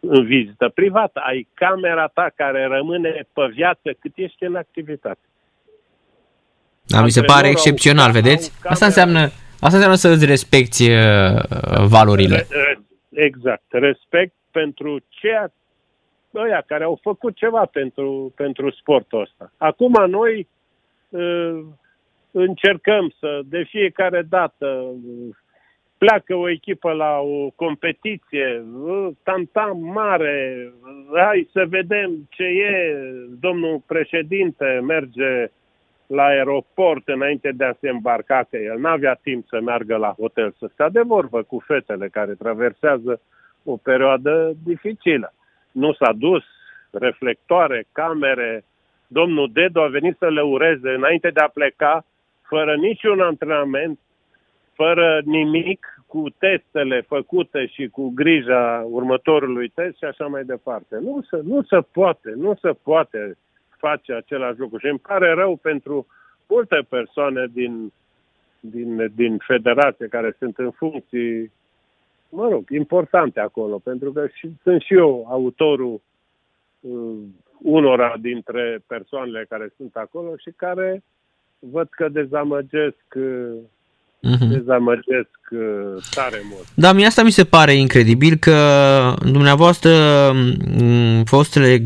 în 0.00 0.24
vizită 0.24 0.68
privată, 0.68 1.20
ai 1.20 1.48
camera 1.54 2.06
ta 2.06 2.30
care 2.34 2.66
rămâne 2.66 3.26
pe 3.32 3.46
viață 3.52 3.92
cât 4.00 4.12
ești 4.14 4.44
în 4.44 4.54
activitate. 4.54 5.26
Da, 6.86 7.02
mi 7.02 7.10
se 7.10 7.22
pare 7.22 7.48
excepțional, 7.48 8.12
vedeți? 8.12 8.52
Asta 8.64 8.84
înseamnă, 8.84 9.20
asta 9.60 9.76
înseamnă 9.76 9.96
să 9.96 10.08
îți 10.08 10.26
respecti 10.26 10.90
uh, 10.90 10.96
valorile. 11.86 12.46
Exact. 13.10 13.64
Respect 13.68 14.34
pentru 14.50 14.98
ceea 15.08 15.52
ăia 16.34 16.62
care 16.66 16.84
au 16.84 16.98
făcut 17.02 17.36
ceva 17.36 17.64
pentru, 17.64 18.32
pentru 18.36 18.70
sportul 18.70 19.20
ăsta. 19.20 19.52
Acum 19.56 20.04
noi 20.06 20.48
uh, 21.08 21.60
încercăm 22.30 23.14
să, 23.18 23.40
de 23.44 23.62
fiecare 23.62 24.22
dată, 24.22 24.94
pleacă 25.98 26.34
o 26.34 26.50
echipă 26.50 26.92
la 26.92 27.18
o 27.18 27.50
competiție, 27.50 28.64
tantam 29.22 29.78
mare, 29.78 30.72
hai 31.14 31.48
să 31.52 31.64
vedem 31.68 32.26
ce 32.28 32.44
e, 32.44 32.96
domnul 33.40 33.82
președinte 33.86 34.80
merge 34.86 35.50
la 36.06 36.24
aeroport 36.24 37.08
înainte 37.08 37.52
de 37.52 37.64
a 37.64 37.74
se 37.80 37.88
îmbarca, 37.88 38.46
că 38.50 38.56
el 38.56 38.78
n-avea 38.78 39.14
timp 39.14 39.46
să 39.48 39.60
meargă 39.60 39.96
la 39.96 40.14
hotel, 40.18 40.54
să 40.58 40.68
stea 40.72 40.88
de 40.88 41.00
vorbă 41.00 41.42
cu 41.42 41.62
fetele 41.66 42.08
care 42.08 42.32
traversează 42.32 43.20
o 43.64 43.76
perioadă 43.76 44.52
dificilă. 44.64 45.32
Nu 45.74 45.92
s-a 45.92 46.12
dus, 46.12 46.44
reflectoare, 46.90 47.84
camere. 47.92 48.64
Domnul 49.06 49.50
Dedu 49.52 49.80
a 49.80 49.86
venit 49.86 50.16
să 50.18 50.28
le 50.28 50.42
ureze 50.42 50.90
înainte 50.90 51.30
de 51.30 51.40
a 51.40 51.48
pleca, 51.48 52.04
fără 52.42 52.74
niciun 52.74 53.20
antrenament, 53.20 53.98
fără 54.72 55.20
nimic, 55.24 55.94
cu 56.06 56.24
testele 56.38 57.00
făcute 57.00 57.66
și 57.66 57.88
cu 57.88 58.12
grija 58.14 58.84
următorului 58.86 59.68
test 59.68 59.96
și 59.96 60.04
așa 60.04 60.26
mai 60.26 60.44
departe. 60.44 60.96
Nu 61.00 61.22
se, 61.30 61.40
nu 61.44 61.62
se 61.62 61.78
poate, 61.92 62.32
nu 62.36 62.54
se 62.60 62.70
poate 62.82 63.36
face 63.78 64.12
același 64.12 64.58
lucru. 64.58 64.78
Și 64.78 64.86
îmi 64.86 64.98
pare 64.98 65.32
rău 65.32 65.56
pentru 65.56 66.06
multe 66.48 66.86
persoane 66.88 67.46
din, 67.52 67.92
din, 68.60 69.12
din 69.14 69.36
federație 69.36 70.06
care 70.06 70.36
sunt 70.38 70.58
în 70.58 70.70
funcții, 70.70 71.52
mă 72.34 72.48
rog, 72.50 72.70
importante 72.70 73.40
acolo, 73.40 73.78
pentru 73.78 74.12
că 74.12 74.26
și, 74.32 74.48
sunt 74.62 74.80
și 74.80 74.94
eu 74.94 75.26
autorul 75.30 76.00
uh, 76.80 77.16
unora 77.62 78.14
dintre 78.20 78.82
persoanele 78.86 79.46
care 79.48 79.72
sunt 79.76 79.94
acolo 79.94 80.28
și 80.36 80.50
care 80.56 81.02
văd 81.58 81.88
că 81.90 82.08
dezamăgesc 82.08 83.04
uh, 83.16 83.56
uh-huh. 84.24 84.48
dezamăgesc 84.48 85.38
uh, 85.50 86.02
tare 86.14 86.42
mult. 86.50 86.66
Da, 86.74 86.92
mie 86.92 87.06
asta 87.06 87.22
mi 87.22 87.30
se 87.30 87.44
pare 87.44 87.74
incredibil 87.74 88.36
că 88.36 88.56
dumneavoastră 89.32 89.90
fostele 91.24 91.78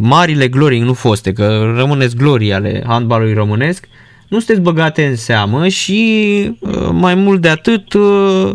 marile 0.00 0.48
glorii, 0.48 0.80
nu 0.80 0.92
foste, 0.92 1.32
că 1.32 1.72
rămâneți 1.76 2.16
glorii 2.16 2.52
ale 2.52 2.82
handbalului 2.86 3.34
românesc, 3.34 3.88
nu 4.28 4.38
sunteți 4.38 4.60
băgate 4.60 5.06
în 5.06 5.16
seamă 5.16 5.68
și 5.68 6.56
uh, 6.60 6.88
mai 6.92 7.14
mult 7.14 7.40
de 7.40 7.48
atât 7.48 7.92
uh, 7.92 8.50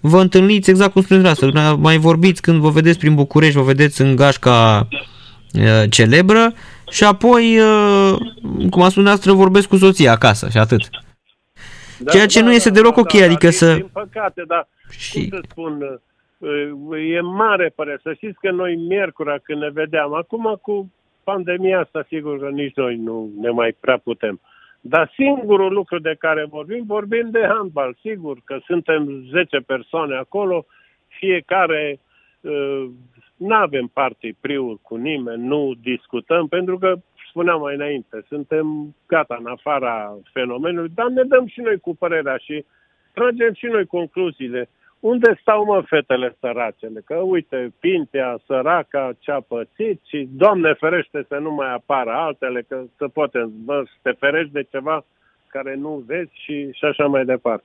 vă 0.00 0.20
întâlniți 0.20 0.70
exact 0.70 0.92
cum 0.92 1.02
spuneți 1.02 1.26
asta. 1.26 1.74
Mai 1.74 1.96
vorbiți 1.96 2.42
când 2.42 2.60
vă 2.60 2.70
vedeți 2.70 2.98
prin 2.98 3.14
București, 3.14 3.56
vă 3.56 3.62
vedeți 3.62 4.00
în 4.00 4.16
gașca 4.16 4.88
celebră 5.90 6.52
și 6.90 7.04
apoi, 7.04 7.58
cum 8.70 8.82
a 8.82 8.88
spus 8.88 9.02
noastră, 9.02 9.32
vorbesc 9.32 9.68
cu 9.68 9.76
soția 9.76 10.12
acasă 10.12 10.48
și 10.48 10.58
atât. 10.58 10.88
Da, 11.98 12.10
Ceea 12.10 12.26
ce 12.26 12.40
da, 12.40 12.46
nu 12.46 12.52
este 12.52 12.68
da, 12.68 12.74
deloc 12.74 12.94
da, 12.94 13.00
ok, 13.00 13.12
da, 13.12 13.24
adică 13.24 13.50
să... 13.50 13.74
Din 13.74 13.90
păcate, 13.92 14.42
dar 14.46 14.68
și... 14.90 15.28
cum 15.28 15.38
să 15.38 15.46
spun, 15.50 16.00
uh, 16.38 17.14
e 17.14 17.20
mare 17.20 17.72
pare. 17.74 17.98
Să 18.02 18.12
știți 18.12 18.38
că 18.40 18.50
noi 18.50 18.74
miercura 18.74 19.38
când 19.42 19.60
ne 19.60 19.70
vedeam, 19.72 20.14
acum 20.14 20.58
cu 20.60 20.92
pandemia 21.24 21.80
asta, 21.80 22.04
sigur 22.08 22.38
că 22.38 22.48
nici 22.48 22.74
noi 22.74 22.96
nu 22.96 23.30
ne 23.40 23.50
mai 23.50 23.76
prea 23.80 23.98
putem. 23.98 24.40
Dar 24.80 25.12
singurul 25.14 25.72
lucru 25.72 25.98
de 25.98 26.16
care 26.18 26.44
vorbim, 26.44 26.84
vorbim 26.86 27.30
de 27.30 27.46
handbal. 27.46 27.96
Sigur 28.00 28.38
că 28.44 28.58
suntem 28.64 29.24
10 29.30 29.58
persoane 29.58 30.16
acolo, 30.16 30.66
fiecare 31.08 32.00
uh, 32.40 32.90
nu 33.36 33.54
avem 33.54 33.86
partii 33.86 34.36
priuri 34.40 34.78
cu 34.82 34.96
nimeni, 34.96 35.46
nu 35.46 35.74
discutăm, 35.82 36.46
pentru 36.46 36.78
că 36.78 36.94
spuneam 37.28 37.60
mai 37.60 37.74
înainte, 37.74 38.24
suntem 38.28 38.94
gata 39.06 39.36
în 39.40 39.46
afara 39.46 40.18
fenomenului, 40.32 40.90
dar 40.94 41.08
ne 41.08 41.22
dăm 41.22 41.46
și 41.46 41.60
noi 41.60 41.78
cu 41.78 41.96
părerea 41.96 42.36
și 42.36 42.64
tragem 43.12 43.52
și 43.54 43.66
noi 43.66 43.86
concluziile. 43.86 44.68
Unde 45.00 45.38
stau, 45.40 45.64
mă, 45.64 45.82
fetele 45.86 46.36
săracele? 46.40 47.00
Că, 47.04 47.14
uite, 47.14 47.72
Pintea, 47.78 48.38
săraca, 48.46 49.12
ce-a 49.18 49.40
pățit 49.40 50.00
și, 50.06 50.28
Doamne 50.32 50.72
ferește, 50.72 51.24
să 51.28 51.36
nu 51.36 51.50
mai 51.50 51.72
apară 51.72 52.10
altele, 52.10 52.62
că 52.68 52.82
să 52.96 53.08
poate, 53.08 53.50
bă, 53.64 53.82
să 53.86 53.94
te 54.02 54.10
ferești 54.10 54.52
de 54.52 54.66
ceva 54.70 55.04
care 55.46 55.74
nu 55.74 56.02
vezi 56.06 56.30
și, 56.32 56.70
și 56.72 56.84
așa 56.84 57.06
mai 57.06 57.24
departe. 57.24 57.64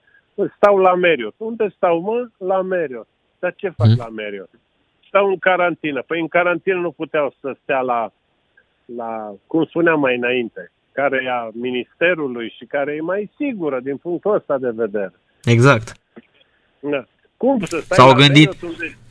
Stau 0.55 0.77
la 0.77 0.95
Meriot. 0.95 1.33
Unde 1.37 1.73
stau, 1.75 1.99
mă? 1.99 2.27
La 2.37 2.61
Meriot. 2.61 3.07
Dar 3.39 3.53
ce 3.55 3.69
fac 3.69 3.87
mm. 3.87 3.95
la 3.97 4.07
Meriot? 4.07 4.49
Stau 5.07 5.27
în 5.27 5.37
carantină. 5.37 6.01
Păi 6.01 6.19
în 6.19 6.27
carantină 6.27 6.79
nu 6.79 6.91
puteau 6.91 7.33
să 7.39 7.55
stea 7.61 7.81
la 7.81 8.11
la, 8.85 9.35
cum 9.47 9.65
spuneam 9.65 9.99
mai 9.99 10.15
înainte, 10.15 10.71
care 10.91 11.21
e 11.23 11.29
a 11.29 11.49
ministerului 11.53 12.53
și 12.57 12.65
care 12.65 12.93
e 12.93 13.01
mai 13.01 13.31
sigură 13.35 13.79
din 13.79 13.97
punctul 13.97 14.33
ăsta 14.33 14.57
de 14.57 14.69
vedere. 14.69 15.13
Exact. 15.43 15.91
Da. 16.79 17.03
Cum 17.45 17.59
să 17.65 17.79
stai 17.83 17.97
S-au 17.97 18.13
gândit, 18.13 18.49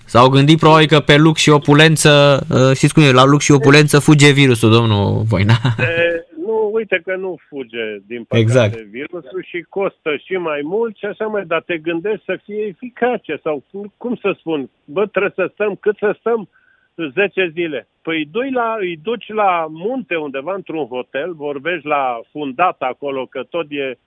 S-au 0.05 0.29
gândit 0.29 0.59
probabil 0.59 0.87
că 0.87 1.01
pe 1.01 1.16
lux 1.16 1.40
și 1.40 1.51
opulență, 1.51 2.11
uh, 2.51 2.77
știți 2.77 2.94
cum 2.94 3.03
e, 3.03 3.12
la 3.12 3.25
lux 3.25 3.44
și 3.44 3.53
opulență 3.53 3.99
fuge 3.99 4.31
virusul, 4.33 4.70
domnul 4.70 5.23
Voina. 5.31 5.59
E, 5.79 6.27
nu, 6.47 6.70
uite 6.73 7.01
că 7.05 7.16
nu 7.16 7.38
fuge, 7.49 7.85
din 8.07 8.25
păcate, 8.25 8.42
exact. 8.42 8.75
virusul 8.77 9.44
și 9.51 9.66
costă 9.68 10.11
și 10.25 10.33
mai 10.33 10.61
mult 10.64 10.97
și 10.97 11.05
așa 11.05 11.27
mai, 11.27 11.44
dar 11.47 11.62
te 11.62 11.77
gândești 11.79 12.25
să 12.25 12.38
fie 12.44 12.62
eficace 12.62 13.40
sau, 13.42 13.62
cum 13.97 14.14
să 14.20 14.35
spun, 14.38 14.70
bă, 14.85 15.07
trebuie 15.07 15.33
să 15.35 15.51
stăm, 15.53 15.77
cât 15.81 15.97
să 15.99 16.16
stăm, 16.18 16.49
10 16.97 17.51
zile. 17.53 17.88
Păi 18.03 18.29
dui 18.31 18.51
la, 18.51 18.77
îi 18.79 18.99
duci 19.03 19.29
la 19.29 19.66
munte 19.70 20.16
undeva 20.16 20.55
într-un 20.55 20.87
hotel, 20.87 21.33
vorbești 21.33 21.87
la 21.87 22.20
fundat 22.31 22.77
acolo 22.79 23.27
că 23.27 23.42
tot 23.51 23.66
e 23.68 23.99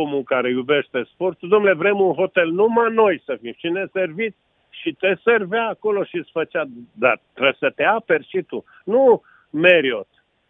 omul 0.00 0.22
care 0.22 0.50
iubește 0.50 1.02
sportul. 1.12 1.48
Domnule, 1.48 1.74
vrem 1.74 2.00
un 2.00 2.12
hotel 2.12 2.50
numai 2.50 2.92
noi 2.92 3.22
să 3.24 3.38
fim 3.40 3.54
și 3.56 3.68
ne 3.68 3.84
serviți 3.92 4.36
și 4.70 4.92
te 4.92 5.14
servea 5.24 5.68
acolo 5.68 6.04
și 6.04 6.16
îți 6.16 6.30
făcea, 6.30 6.64
dar 6.92 7.20
trebuie 7.32 7.56
să 7.58 7.70
te 7.70 7.84
aperi 7.84 8.28
și 8.28 8.42
tu. 8.42 8.64
Nu 8.84 9.22
Marriott 9.50 10.08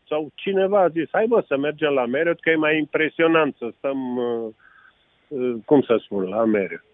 sau 0.08 0.30
cineva 0.34 0.80
a 0.80 0.88
zis, 0.88 1.08
hai 1.10 1.26
bă 1.26 1.44
să 1.46 1.56
mergem 1.56 1.92
la 1.92 2.04
Marriott 2.04 2.40
că 2.40 2.50
e 2.50 2.54
mai 2.54 2.78
impresionant 2.78 3.56
să 3.56 3.72
stăm, 3.76 4.16
uh, 4.16 4.48
uh, 5.28 5.54
cum 5.64 5.82
să 5.82 6.00
spun, 6.04 6.28
la 6.28 6.44
Marriott. 6.44 6.84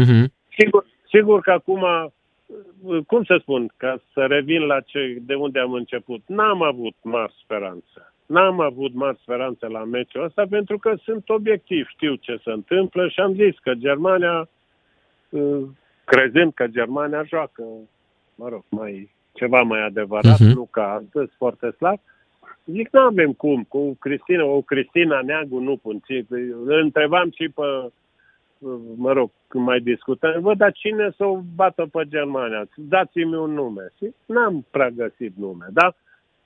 Uh-huh. 0.00 0.24
Sigur, 0.58 0.86
sigur 1.08 1.40
că 1.40 1.50
acum, 1.50 1.82
uh, 1.82 2.98
cum 3.06 3.24
să 3.24 3.38
spun, 3.40 3.72
ca 3.76 4.02
să 4.12 4.26
revin 4.26 4.62
la 4.62 4.80
ce, 4.80 5.16
de 5.20 5.34
unde 5.34 5.58
am 5.58 5.72
început, 5.72 6.20
n-am 6.26 6.62
avut 6.62 6.94
mari 7.02 7.34
speranțe. 7.42 8.09
N-am 8.30 8.60
avut 8.60 8.94
mari 8.94 9.18
speranțe 9.22 9.66
la 9.66 9.84
meciul 9.84 10.24
ăsta 10.24 10.44
pentru 10.50 10.78
că 10.78 10.94
sunt 11.02 11.28
obiectiv, 11.28 11.86
știu 11.88 12.14
ce 12.14 12.40
se 12.44 12.50
întâmplă 12.50 13.08
și 13.08 13.20
am 13.20 13.34
zis 13.34 13.58
că 13.58 13.74
Germania, 13.74 14.48
uh, 15.28 15.62
crezând 16.04 16.52
că 16.54 16.66
Germania 16.66 17.22
joacă, 17.22 17.62
mă 18.34 18.48
rog, 18.48 18.64
mai 18.68 19.10
ceva 19.32 19.62
mai 19.62 19.84
adevărat, 19.84 20.34
uh-huh. 20.34 20.54
nu 20.54 20.68
ca 20.70 20.92
astăzi, 20.92 21.32
foarte 21.36 21.70
slab, 21.70 21.98
zic, 22.64 22.88
nu 22.92 23.00
avem 23.00 23.32
cum, 23.32 23.64
cu 23.68 23.96
Cristina, 24.00 24.44
o 24.44 24.60
Cristina 24.60 25.20
Neagu 25.20 25.58
nu 25.58 25.76
pun. 25.76 26.00
Întrebam 26.66 27.30
și 27.30 27.48
pe, 27.48 27.90
mă 28.96 29.12
rog, 29.12 29.30
când 29.48 29.64
mai 29.64 29.80
discutăm, 29.80 30.40
văd, 30.40 30.56
dar 30.56 30.72
cine 30.72 31.14
să 31.16 31.24
o 31.24 31.40
bată 31.54 31.86
pe 31.92 32.02
Germania? 32.08 32.68
Dați-mi 32.74 33.34
un 33.34 33.52
nume. 33.52 33.92
Și 33.96 34.14
n-am 34.26 34.66
prea 34.70 34.90
găsit 34.90 35.32
nume, 35.36 35.66
da? 35.72 35.94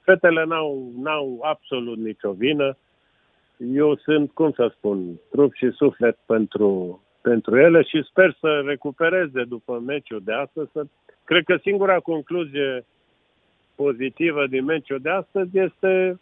Fetele 0.05 0.45
n-au, 0.45 0.93
n-au 0.97 1.39
absolut 1.43 1.99
nicio 1.99 2.33
vină. 2.33 2.77
Eu 3.57 3.97
sunt, 3.97 4.31
cum 4.31 4.53
să 4.53 4.73
spun, 4.77 5.21
trup 5.31 5.55
și 5.55 5.71
suflet 5.71 6.19
pentru, 6.27 7.01
pentru 7.23 7.59
ele 7.59 7.83
și 7.83 8.03
sper 8.03 8.37
să 8.41 8.63
recupereze 8.67 9.45
după 9.45 9.83
meciul 9.87 10.21
de 10.25 10.33
astăzi. 10.33 10.71
Să... 10.73 10.85
Cred 11.25 11.45
că 11.45 11.57
singura 11.63 11.99
concluzie 11.99 12.85
pozitivă 13.75 14.47
din 14.47 14.65
meciul 14.65 14.99
de 14.99 15.11
astăzi 15.11 15.59
este 15.59 16.19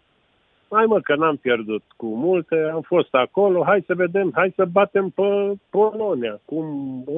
hai 0.72 0.84
mă 0.86 1.00
că 1.00 1.16
n-am 1.16 1.36
pierdut 1.36 1.82
cu 1.96 2.06
multe, 2.06 2.70
am 2.72 2.80
fost 2.80 3.14
acolo, 3.14 3.64
hai 3.64 3.84
să 3.86 3.94
vedem, 3.94 4.30
hai 4.34 4.52
să 4.56 4.64
batem 4.64 5.08
pe 5.08 5.52
Polonia. 5.70 6.40
Cum 6.44 6.64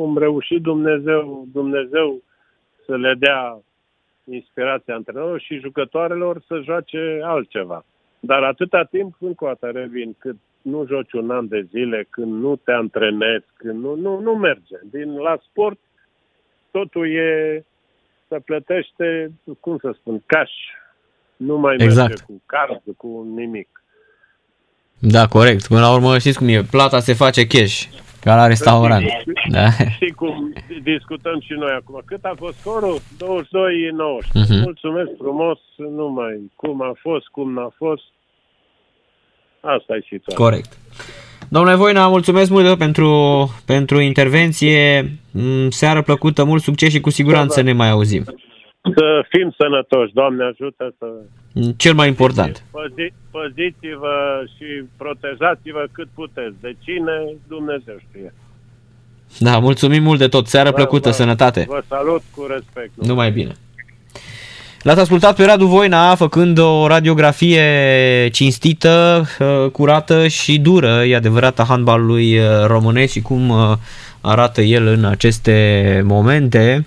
am 0.01 0.19
reușit 0.19 0.63
Dumnezeu, 0.63 1.47
Dumnezeu 1.53 2.23
să 2.87 2.97
le 2.97 3.15
dea 3.19 3.59
inspirația 4.31 4.95
antrenorilor 4.95 5.41
și 5.41 5.59
jucătoarelor 5.59 6.43
să 6.47 6.61
joace 6.65 7.21
altceva. 7.23 7.85
Dar 8.21 8.43
atâta 8.43 8.85
timp, 8.85 9.15
încă 9.19 9.45
o 9.45 9.47
dată 9.47 9.79
revin, 9.79 10.15
cât 10.19 10.37
nu 10.63 10.87
joci 10.87 11.13
un 11.13 11.31
an 11.31 11.49
de 11.49 11.67
zile, 11.71 12.07
când 12.11 12.33
nu 12.33 12.57
te 12.57 12.73
antrenezi, 12.73 13.45
când 13.57 13.83
nu, 13.83 13.95
nu, 13.95 14.21
nu 14.21 14.35
merge. 14.35 14.77
Din 14.91 15.17
la 15.17 15.39
sport 15.51 15.79
totul 16.71 17.15
e 17.15 17.65
să 18.29 18.41
plătește, 18.45 19.33
cum 19.61 19.79
să 19.79 19.95
spun, 19.95 20.23
cash. 20.27 20.53
Nu 21.37 21.59
mai 21.59 21.77
exact. 21.79 22.09
merge 22.09 22.25
cu 22.25 22.43
card, 22.47 22.83
cu 22.97 23.27
nimic. 23.35 23.69
Da, 24.99 25.27
corect. 25.27 25.67
Până 25.67 25.81
la 25.81 25.93
urmă, 25.93 26.19
știți 26.19 26.39
cum 26.39 26.49
e, 26.49 26.63
plata 26.63 26.99
se 26.99 27.13
face 27.13 27.47
cash, 27.47 27.85
ca 28.25 28.35
la 28.35 28.47
restaurant. 28.47 29.05
Da. 29.51 29.69
Și 29.71 30.09
cum 30.17 30.53
discutăm 30.83 31.41
și 31.41 31.53
noi 31.53 31.73
acum. 31.81 32.03
Cât 32.05 32.25
a 32.25 32.35
fost 32.37 32.59
scorul? 32.59 32.99
22 33.19 33.91
90. 33.93 34.29
Uh-huh. 34.29 34.63
Mulțumesc 34.63 35.11
frumos, 35.19 35.59
nu 35.77 36.09
mai 36.09 36.51
cum 36.57 36.83
a 36.83 36.93
fost, 37.01 37.27
cum 37.27 37.53
n-a 37.53 37.73
fost. 37.77 38.03
Asta 39.61 39.95
e 39.97 40.01
situația. 40.01 40.45
Corect. 40.45 40.79
Domnule 41.49 41.77
Voina, 41.77 42.09
mulțumesc 42.09 42.51
mult 42.51 42.79
pentru, 42.79 43.09
pentru 43.67 44.01
intervenție. 44.01 45.11
Mm, 45.31 45.71
seară 45.71 46.03
plăcută, 46.03 46.45
mult 46.45 46.63
succes 46.63 46.91
și 46.91 47.01
cu 47.01 47.11
siguranță 47.11 47.61
da, 47.61 47.67
da. 47.67 47.73
ne 47.73 47.77
mai 47.77 47.91
auzim. 47.91 48.25
Să 48.97 49.25
fim 49.29 49.55
sănătoși, 49.59 50.13
Doamne 50.13 50.45
ajută 50.45 50.95
să... 50.99 51.07
Mm, 51.57 51.75
cel 51.77 51.95
mai 51.95 52.09
important. 52.09 52.65
Păzi, 52.71 53.13
păziți-vă 53.31 54.45
și 54.57 54.85
protejați-vă 54.97 55.87
cât 55.93 56.09
puteți. 56.15 56.55
De 56.61 56.77
cine, 56.85 57.13
Dumnezeu 57.49 57.97
știe. 58.09 58.35
Da, 59.39 59.59
mulțumim 59.59 60.03
mult 60.03 60.19
de 60.19 60.29
tot. 60.29 60.47
Seară 60.47 60.69
da, 60.69 60.75
plăcută, 60.75 61.09
vă, 61.09 61.15
sănătate. 61.15 61.65
Vă 61.69 61.83
salut 61.89 62.23
cu 62.37 62.47
respect. 62.47 62.91
Numai 62.95 63.31
bine. 63.31 63.53
L-ați 64.83 65.01
ascultat 65.01 65.37
pe 65.37 65.45
Radu 65.45 65.67
Voina 65.67 66.15
făcând 66.15 66.59
o 66.59 66.87
radiografie 66.87 68.29
cinstită, 68.33 69.25
uh, 69.39 69.71
curată 69.71 70.29
și 70.29 70.59
dură, 70.59 71.05
e 71.05 71.17
adevărat, 71.17 71.59
a 71.59 71.65
handbalului 71.65 72.39
uh, 72.39 72.45
românesc 72.67 73.13
și 73.13 73.23
cum 73.23 73.49
uh, 73.49 73.73
arată 74.21 74.61
el 74.61 74.87
în 74.87 75.05
aceste 75.05 76.03
momente. 76.05 76.87